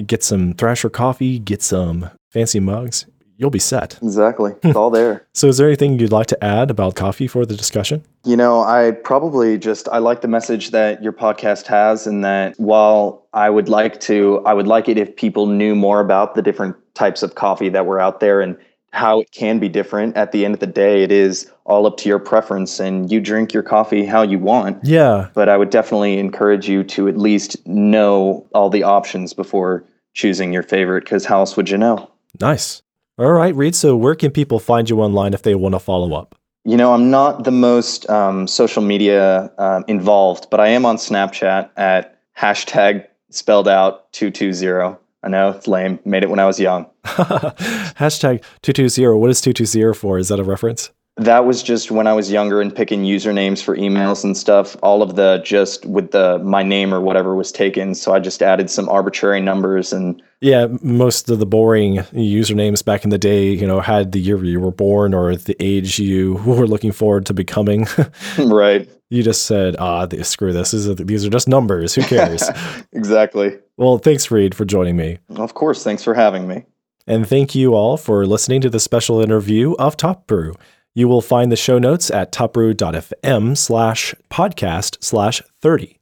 Get 0.04 0.24
some 0.24 0.54
Thrasher 0.54 0.90
coffee. 0.90 1.38
Get 1.38 1.62
some 1.62 2.10
fancy 2.32 2.58
mugs 2.58 3.06
you'll 3.40 3.50
be 3.50 3.58
set. 3.58 3.98
Exactly. 4.02 4.52
It's 4.62 4.76
all 4.76 4.90
there. 4.90 5.26
so 5.32 5.48
is 5.48 5.56
there 5.56 5.66
anything 5.66 5.98
you'd 5.98 6.12
like 6.12 6.26
to 6.28 6.44
add 6.44 6.70
about 6.70 6.94
coffee 6.94 7.26
for 7.26 7.44
the 7.46 7.56
discussion? 7.56 8.04
You 8.24 8.36
know, 8.36 8.60
I 8.60 8.92
probably 8.92 9.58
just 9.58 9.88
I 9.88 9.98
like 9.98 10.20
the 10.20 10.28
message 10.28 10.70
that 10.70 11.02
your 11.02 11.12
podcast 11.12 11.66
has 11.66 12.06
and 12.06 12.22
that 12.24 12.54
while 12.58 13.26
I 13.32 13.48
would 13.50 13.68
like 13.68 13.98
to 14.02 14.42
I 14.44 14.52
would 14.54 14.66
like 14.68 14.88
it 14.88 14.98
if 14.98 15.16
people 15.16 15.46
knew 15.46 15.74
more 15.74 16.00
about 16.00 16.34
the 16.34 16.42
different 16.42 16.76
types 16.94 17.22
of 17.22 17.34
coffee 17.34 17.70
that 17.70 17.86
were 17.86 17.98
out 17.98 18.20
there 18.20 18.40
and 18.40 18.56
how 18.92 19.20
it 19.20 19.30
can 19.32 19.58
be 19.58 19.68
different. 19.68 20.16
At 20.16 20.32
the 20.32 20.44
end 20.44 20.54
of 20.54 20.60
the 20.60 20.66
day, 20.66 21.02
it 21.02 21.12
is 21.12 21.50
all 21.64 21.86
up 21.86 21.96
to 21.98 22.08
your 22.08 22.18
preference 22.18 22.80
and 22.80 23.10
you 23.10 23.20
drink 23.20 23.52
your 23.54 23.62
coffee 23.62 24.04
how 24.04 24.22
you 24.22 24.38
want. 24.38 24.84
Yeah. 24.84 25.28
But 25.32 25.48
I 25.48 25.56
would 25.56 25.70
definitely 25.70 26.18
encourage 26.18 26.68
you 26.68 26.84
to 26.84 27.08
at 27.08 27.16
least 27.16 27.56
know 27.66 28.46
all 28.52 28.68
the 28.68 28.82
options 28.82 29.32
before 29.32 29.84
choosing 30.14 30.52
your 30.52 30.64
favorite 30.64 31.04
because 31.04 31.24
how 31.24 31.38
else 31.38 31.56
would 31.56 31.70
you 31.70 31.78
know? 31.78 32.10
Nice. 32.40 32.82
All 33.20 33.32
right, 33.32 33.54
Reed. 33.54 33.74
So, 33.74 33.98
where 33.98 34.14
can 34.14 34.30
people 34.30 34.58
find 34.58 34.88
you 34.88 35.02
online 35.02 35.34
if 35.34 35.42
they 35.42 35.54
want 35.54 35.74
to 35.74 35.78
follow 35.78 36.14
up? 36.14 36.34
You 36.64 36.74
know, 36.74 36.94
I'm 36.94 37.10
not 37.10 37.44
the 37.44 37.50
most 37.50 38.08
um, 38.08 38.46
social 38.46 38.82
media 38.82 39.52
uh, 39.58 39.82
involved, 39.86 40.46
but 40.50 40.58
I 40.58 40.68
am 40.68 40.86
on 40.86 40.96
Snapchat 40.96 41.68
at 41.76 42.18
hashtag 42.34 43.06
spelled 43.28 43.68
out 43.68 44.10
220. 44.14 44.96
I 45.22 45.28
know 45.28 45.50
it's 45.50 45.68
lame. 45.68 45.98
Made 46.06 46.22
it 46.22 46.30
when 46.30 46.38
I 46.38 46.46
was 46.46 46.58
young. 46.58 46.86
hashtag 47.04 48.42
220. 48.62 49.18
What 49.18 49.28
is 49.28 49.42
220 49.42 49.92
for? 49.98 50.16
Is 50.16 50.28
that 50.28 50.40
a 50.40 50.44
reference? 50.44 50.90
That 51.20 51.44
was 51.44 51.62
just 51.62 51.90
when 51.90 52.06
I 52.06 52.12
was 52.12 52.30
younger 52.30 52.60
and 52.60 52.74
picking 52.74 53.04
usernames 53.04 53.62
for 53.62 53.76
emails 53.76 54.24
and 54.24 54.36
stuff. 54.36 54.76
All 54.82 55.02
of 55.02 55.16
the 55.16 55.42
just 55.44 55.84
with 55.86 56.10
the 56.12 56.38
my 56.38 56.62
name 56.62 56.94
or 56.94 57.00
whatever 57.00 57.34
was 57.34 57.52
taken, 57.52 57.94
so 57.94 58.14
I 58.14 58.20
just 58.20 58.42
added 58.42 58.70
some 58.70 58.88
arbitrary 58.88 59.40
numbers 59.40 59.92
and 59.92 60.22
yeah, 60.40 60.68
most 60.80 61.28
of 61.28 61.38
the 61.38 61.44
boring 61.44 61.96
usernames 61.96 62.82
back 62.82 63.04
in 63.04 63.10
the 63.10 63.18
day, 63.18 63.50
you 63.50 63.66
know, 63.66 63.80
had 63.80 64.12
the 64.12 64.18
year 64.18 64.42
you 64.42 64.58
were 64.58 64.70
born 64.70 65.12
or 65.12 65.36
the 65.36 65.56
age 65.60 65.98
you 65.98 66.34
were 66.46 66.66
looking 66.66 66.92
forward 66.92 67.26
to 67.26 67.34
becoming. 67.34 67.86
right. 68.38 68.88
You 69.10 69.22
just 69.22 69.44
said, 69.44 69.76
ah, 69.78 70.06
screw 70.22 70.54
this. 70.54 70.70
this 70.70 70.86
is, 70.86 70.96
these 70.96 71.26
are 71.26 71.30
just 71.30 71.46
numbers. 71.46 71.94
Who 71.94 72.02
cares? 72.02 72.48
exactly. 72.92 73.58
Well, 73.76 73.98
thanks, 73.98 74.30
Reed, 74.30 74.54
for 74.54 74.64
joining 74.64 74.96
me. 74.96 75.18
Of 75.36 75.52
course. 75.52 75.84
Thanks 75.84 76.02
for 76.02 76.14
having 76.14 76.48
me. 76.48 76.64
And 77.06 77.28
thank 77.28 77.54
you 77.54 77.74
all 77.74 77.96
for 77.96 78.24
listening 78.24 78.60
to 78.62 78.70
the 78.70 78.80
special 78.80 79.20
interview 79.20 79.74
of 79.74 79.96
Top 79.96 80.26
Brew. 80.26 80.54
You 80.94 81.06
will 81.06 81.22
find 81.22 81.52
the 81.52 81.56
show 81.56 81.78
notes 81.78 82.10
at 82.10 82.32
topbrew.fm 82.32 83.56
slash 83.56 84.14
podcast 84.30 85.02
slash 85.02 85.40
30. 85.60 85.98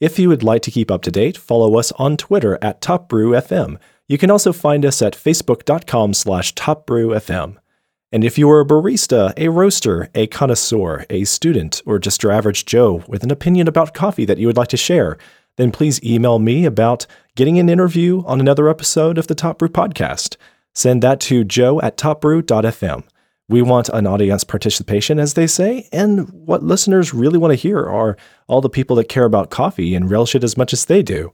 If 0.00 0.18
you 0.18 0.30
would 0.30 0.42
like 0.42 0.62
to 0.62 0.70
keep 0.70 0.90
up 0.90 1.02
to 1.02 1.10
date, 1.10 1.36
follow 1.36 1.78
us 1.78 1.92
on 1.92 2.16
Twitter 2.16 2.58
at 2.62 2.80
topbrewfm. 2.80 3.78
You 4.08 4.16
can 4.16 4.30
also 4.30 4.52
find 4.52 4.86
us 4.86 5.02
at 5.02 5.14
facebook.com 5.14 6.14
slash 6.14 6.54
topbrewfm. 6.54 7.56
And 8.12 8.24
if 8.24 8.38
you 8.38 8.50
are 8.50 8.60
a 8.60 8.66
barista, 8.66 9.34
a 9.36 9.48
roaster, 9.48 10.08
a 10.14 10.26
connoisseur, 10.26 11.04
a 11.10 11.24
student, 11.24 11.82
or 11.84 11.98
just 11.98 12.22
your 12.22 12.32
average 12.32 12.64
Joe 12.64 13.04
with 13.06 13.22
an 13.22 13.30
opinion 13.30 13.68
about 13.68 13.94
coffee 13.94 14.24
that 14.24 14.38
you 14.38 14.46
would 14.46 14.56
like 14.56 14.68
to 14.68 14.76
share, 14.76 15.18
then 15.56 15.70
please 15.70 16.02
email 16.02 16.38
me 16.38 16.64
about 16.64 17.06
getting 17.36 17.58
an 17.58 17.68
interview 17.68 18.24
on 18.24 18.40
another 18.40 18.68
episode 18.68 19.18
of 19.18 19.26
the 19.26 19.34
Top 19.34 19.58
Brew 19.58 19.68
podcast. 19.68 20.36
Send 20.74 21.02
that 21.02 21.20
to 21.20 21.44
joe 21.44 21.80
at 21.82 21.96
topbrew.fm. 21.98 23.04
We 23.50 23.62
want 23.62 23.88
an 23.88 24.06
audience 24.06 24.44
participation, 24.44 25.18
as 25.18 25.34
they 25.34 25.48
say, 25.48 25.88
and 25.90 26.30
what 26.30 26.62
listeners 26.62 27.12
really 27.12 27.36
want 27.36 27.50
to 27.50 27.56
hear 27.56 27.80
are 27.80 28.16
all 28.46 28.60
the 28.60 28.70
people 28.70 28.94
that 28.94 29.08
care 29.08 29.24
about 29.24 29.50
coffee 29.50 29.96
and 29.96 30.08
relish 30.08 30.36
it 30.36 30.44
as 30.44 30.56
much 30.56 30.72
as 30.72 30.84
they 30.84 31.02
do. 31.02 31.32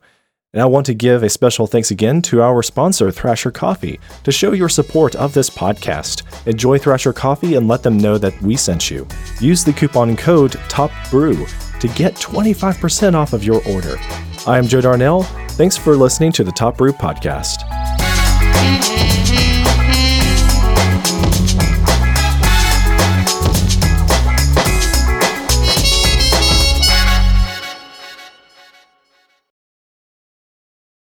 And 0.54 0.62
I 0.62 0.64
want 0.64 0.86
to 0.86 0.94
give 0.94 1.22
a 1.22 1.28
special 1.28 1.66
thanks 1.66 1.90
again 1.90 2.22
to 2.22 2.40
our 2.40 2.62
sponsor, 2.62 3.10
Thrasher 3.10 3.50
Coffee, 3.50 4.00
to 4.24 4.32
show 4.32 4.52
your 4.52 4.70
support 4.70 5.14
of 5.14 5.34
this 5.34 5.50
podcast. 5.50 6.22
Enjoy 6.46 6.78
Thrasher 6.78 7.12
Coffee 7.12 7.54
and 7.56 7.68
let 7.68 7.82
them 7.82 7.98
know 7.98 8.16
that 8.16 8.40
we 8.40 8.56
sent 8.56 8.90
you. 8.90 9.06
Use 9.38 9.62
the 9.62 9.74
coupon 9.74 10.16
code 10.16 10.52
TOPBREW 10.70 11.80
to 11.80 11.88
get 11.88 12.14
25% 12.14 13.12
off 13.12 13.34
of 13.34 13.44
your 13.44 13.62
order. 13.68 13.98
I 14.46 14.56
am 14.56 14.66
Joe 14.66 14.80
Darnell. 14.80 15.24
Thanks 15.50 15.76
for 15.76 15.94
listening 15.94 16.32
to 16.32 16.44
the 16.44 16.52
Top 16.52 16.78
Brew 16.78 16.92
Podcast. 16.92 17.60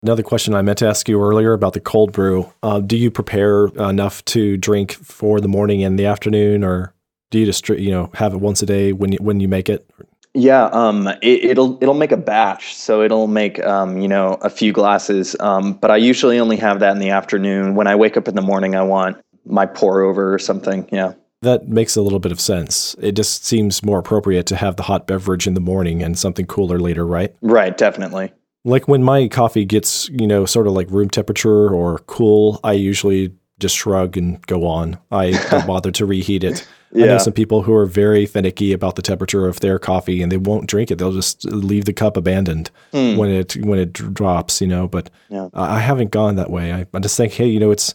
Another 0.03 0.23
question 0.23 0.55
I 0.55 0.63
meant 0.63 0.79
to 0.79 0.87
ask 0.87 1.07
you 1.07 1.21
earlier 1.21 1.53
about 1.53 1.73
the 1.73 1.79
cold 1.79 2.11
brew. 2.11 2.51
Uh, 2.63 2.79
do 2.79 2.97
you 2.97 3.11
prepare 3.11 3.67
enough 3.77 4.25
to 4.25 4.57
drink 4.57 4.93
for 4.93 5.39
the 5.39 5.47
morning 5.47 5.83
and 5.83 5.99
the 5.99 6.07
afternoon, 6.07 6.63
or 6.63 6.95
do 7.29 7.37
you 7.37 7.45
just 7.45 7.69
you 7.69 7.91
know 7.91 8.09
have 8.15 8.33
it 8.33 8.39
once 8.39 8.63
a 8.63 8.65
day 8.65 8.93
when 8.93 9.11
you, 9.11 9.19
when 9.21 9.39
you 9.39 9.47
make 9.47 9.69
it? 9.69 9.87
Yeah, 10.33 10.65
um, 10.71 11.07
it, 11.21 11.55
will 11.55 11.77
it'll 11.81 11.93
make 11.93 12.11
a 12.11 12.17
batch, 12.17 12.75
so 12.75 13.03
it'll 13.03 13.27
make 13.27 13.63
um, 13.63 14.01
you 14.01 14.07
know 14.07 14.39
a 14.41 14.49
few 14.49 14.71
glasses. 14.71 15.35
Um, 15.39 15.73
but 15.73 15.91
I 15.91 15.97
usually 15.97 16.39
only 16.39 16.57
have 16.57 16.79
that 16.79 16.93
in 16.93 16.99
the 16.99 17.11
afternoon. 17.11 17.75
When 17.75 17.85
I 17.85 17.95
wake 17.95 18.17
up 18.17 18.27
in 18.27 18.33
the 18.33 18.41
morning, 18.41 18.75
I 18.75 18.81
want 18.81 19.17
my 19.45 19.67
pour 19.67 20.01
over 20.01 20.33
or 20.33 20.39
something. 20.39 20.89
Yeah, 20.91 21.13
that 21.43 21.67
makes 21.67 21.95
a 21.95 22.01
little 22.01 22.19
bit 22.19 22.31
of 22.31 22.41
sense. 22.41 22.95
It 22.99 23.11
just 23.11 23.45
seems 23.45 23.83
more 23.83 23.99
appropriate 23.99 24.47
to 24.47 24.55
have 24.55 24.77
the 24.77 24.83
hot 24.83 25.05
beverage 25.05 25.45
in 25.45 25.53
the 25.53 25.61
morning 25.61 26.01
and 26.01 26.17
something 26.17 26.47
cooler 26.47 26.79
later, 26.79 27.05
right? 27.05 27.35
Right, 27.41 27.77
definitely. 27.77 28.31
Like 28.63 28.87
when 28.87 29.03
my 29.03 29.27
coffee 29.27 29.65
gets, 29.65 30.09
you 30.09 30.27
know, 30.27 30.45
sort 30.45 30.67
of 30.67 30.73
like 30.73 30.89
room 30.91 31.09
temperature 31.09 31.69
or 31.69 31.99
cool, 31.99 32.59
I 32.63 32.73
usually 32.73 33.33
just 33.59 33.75
shrug 33.75 34.17
and 34.17 34.45
go 34.47 34.65
on. 34.65 34.99
I 35.11 35.31
don't 35.49 35.67
bother 35.67 35.91
to 35.91 36.05
reheat 36.05 36.43
it. 36.43 36.67
yeah. 36.91 37.05
I 37.05 37.07
know 37.09 37.17
some 37.19 37.33
people 37.33 37.61
who 37.61 37.73
are 37.73 37.85
very 37.85 38.25
finicky 38.25 38.73
about 38.73 38.95
the 38.95 39.01
temperature 39.01 39.47
of 39.47 39.61
their 39.61 39.79
coffee 39.79 40.21
and 40.21 40.31
they 40.31 40.37
won't 40.37 40.67
drink 40.67 40.91
it. 40.91 40.97
They'll 40.97 41.13
just 41.13 41.45
leave 41.45 41.85
the 41.85 41.93
cup 41.93 42.17
abandoned 42.17 42.69
mm. 42.91 43.17
when 43.17 43.29
it 43.29 43.55
when 43.57 43.79
it 43.79 43.93
drops, 43.93 44.59
you 44.59 44.67
know. 44.67 44.87
But 44.87 45.09
yeah. 45.29 45.49
I 45.53 45.79
haven't 45.79 46.11
gone 46.11 46.35
that 46.35 46.49
way. 46.49 46.73
I, 46.73 46.85
I 46.93 46.99
just 46.99 47.15
think, 47.15 47.33
hey, 47.33 47.47
you 47.47 47.59
know, 47.59 47.71
it's 47.71 47.93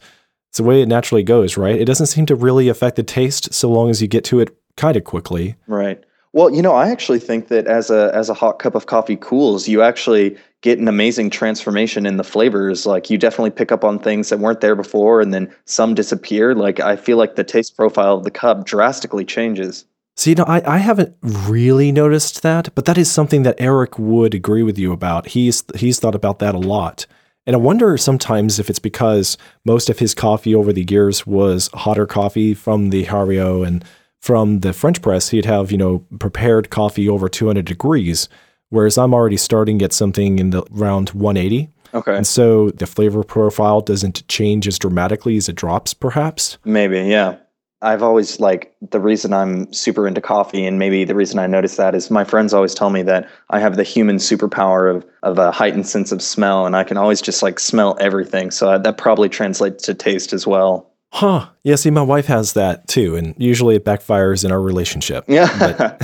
it's 0.49 0.59
the 0.59 0.65
way 0.65 0.81
it 0.81 0.89
naturally 0.89 1.23
goes, 1.23 1.59
right? 1.59 1.79
It 1.79 1.85
doesn't 1.85 2.07
seem 2.07 2.25
to 2.27 2.35
really 2.35 2.69
affect 2.69 2.97
the 2.97 3.03
taste 3.03 3.53
so 3.53 3.69
long 3.69 3.91
as 3.91 4.01
you 4.01 4.09
get 4.09 4.25
to 4.25 4.41
it 4.41 4.57
kind 4.77 4.97
of 4.97 5.05
quickly. 5.05 5.57
Right. 5.67 6.03
Well, 6.37 6.55
you 6.55 6.61
know, 6.61 6.75
I 6.75 6.91
actually 6.91 7.19
think 7.19 7.49
that 7.49 7.67
as 7.67 7.89
a 7.89 8.11
as 8.15 8.29
a 8.29 8.35
hot 8.35 8.59
cup 8.59 8.75
of 8.75 8.85
coffee 8.85 9.17
cools, 9.17 9.69
you 9.69 9.81
actually 9.81 10.37
get 10.61 10.79
an 10.79 10.87
amazing 10.87 11.31
transformation 11.31 12.05
in 12.05 12.19
the 12.19 12.25
flavors. 12.25 12.85
Like 12.85 13.09
you 13.09 13.17
definitely 13.17 13.53
pick 13.53 13.73
up 13.73 13.85
on 13.85 13.99
things 13.99 14.29
that 14.29 14.39
weren't 14.39 14.61
there 14.61 14.75
before 14.75 15.23
and 15.23 15.33
then 15.33 15.51
some 15.65 15.95
disappear. 15.95 16.55
Like 16.55 16.79
I 16.79 16.95
feel 16.95 17.17
like 17.17 17.37
the 17.37 17.43
taste 17.43 17.75
profile 17.75 18.19
of 18.19 18.25
the 18.25 18.31
cup 18.31 18.67
drastically 18.67 19.25
changes. 19.25 19.87
See, 20.19 20.33
you 20.33 20.35
know, 20.37 20.45
I, 20.45 20.75
I 20.75 20.77
haven't 20.77 21.17
really 21.23 21.91
noticed 21.91 22.43
that, 22.43 22.69
but 22.75 22.85
that 22.85 22.99
is 22.99 23.11
something 23.11 23.43
that 23.45 23.57
Eric 23.59 23.99
would 23.99 24.35
agree 24.35 24.63
with 24.63 24.77
you 24.77 24.93
about. 24.93 25.29
He's 25.29 25.65
he's 25.75 25.99
thought 25.99 26.15
about 26.15 26.39
that 26.41 26.55
a 26.55 26.59
lot. 26.59 27.07
And 27.47 27.57
I 27.57 27.59
wonder 27.59 27.97
sometimes 27.97 28.59
if 28.59 28.69
it's 28.69 28.79
because 28.79 29.39
most 29.65 29.89
of 29.89 30.01
his 30.01 30.13
coffee 30.13 30.55
over 30.55 30.75
the 30.75 30.85
years 30.87 31.27
was 31.27 31.71
hotter 31.73 32.07
coffee 32.07 32.53
from 32.53 32.91
the 32.91 33.07
Hario 33.07 33.67
and 33.67 33.83
from 34.21 34.61
the 34.61 34.73
French 34.73 35.03
press, 35.03 35.29
he'd 35.29 35.45
have, 35.45 35.71
you 35.71 35.79
know, 35.79 36.05
prepared 36.19 36.71
coffee 36.71 37.09
over 37.09 37.29
200 37.29 37.65
degrees, 37.65 38.29
whereas 38.71 38.99
I'm 38.99 39.15
already 39.15 39.37
starting 39.37 39.83
at 39.83 39.93
something 39.93 40.39
in 40.39 40.51
the 40.51 40.65
round 40.71 41.11
180. 41.11 41.71
Okay. 41.95 42.17
And 42.17 42.27
so 42.27 42.71
the 42.71 42.87
flavor 42.87 43.23
profile 43.23 43.81
doesn't 43.81 44.27
change 44.29 44.67
as 44.67 44.79
dramatically 44.79 45.37
as 45.37 45.49
it 45.49 45.57
drops, 45.57 45.95
perhaps. 45.95 46.59
Maybe, 46.65 47.01
yeah. 47.03 47.37
I've 47.83 48.03
always 48.03 48.41
like 48.41 48.75
the 48.91 49.01
reason 49.01 49.33
I'm 49.35 49.71
super 49.73 50.09
into 50.09 50.21
coffee, 50.21 50.65
and 50.65 50.79
maybe 50.79 51.05
the 51.05 51.15
reason 51.15 51.39
I 51.39 51.47
notice 51.47 51.77
that 51.77 51.95
is 51.95 52.11
my 52.11 52.25
friends 52.25 52.55
always 52.55 52.75
tell 52.75 52.89
me 52.89 53.03
that 53.03 53.29
I 53.51 53.61
have 53.61 53.77
the 53.77 53.83
human 53.83 54.17
superpower 54.17 54.95
of 54.95 55.07
of 55.23 55.39
a 55.39 55.53
heightened 55.53 55.87
sense 55.87 56.11
of 56.11 56.23
smell, 56.23 56.65
and 56.65 56.75
I 56.75 56.85
can 56.85 56.97
always 56.97 57.21
just 57.21 57.43
like 57.43 57.61
smell 57.61 57.97
everything. 58.01 58.51
So 58.51 58.71
I, 58.71 58.79
that 58.79 58.97
probably 58.97 59.29
translates 59.29 59.85
to 59.85 59.95
taste 59.95 60.33
as 60.33 60.47
well. 60.47 60.91
Huh. 61.17 61.49
Yeah, 61.63 61.77
see, 61.77 61.89
my 61.89 62.03
wife 62.03 62.27
has 62.27 62.53
that 62.53 62.89
too, 62.89 63.17
and 63.17 63.35
usually 63.39 63.77
it 63.77 63.87
backfires 63.87 64.45
in 64.45 64.53
our 64.53 64.61
relationship. 64.61 65.25
Yeah. 65.27 65.97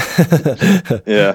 yeah. 1.07 1.35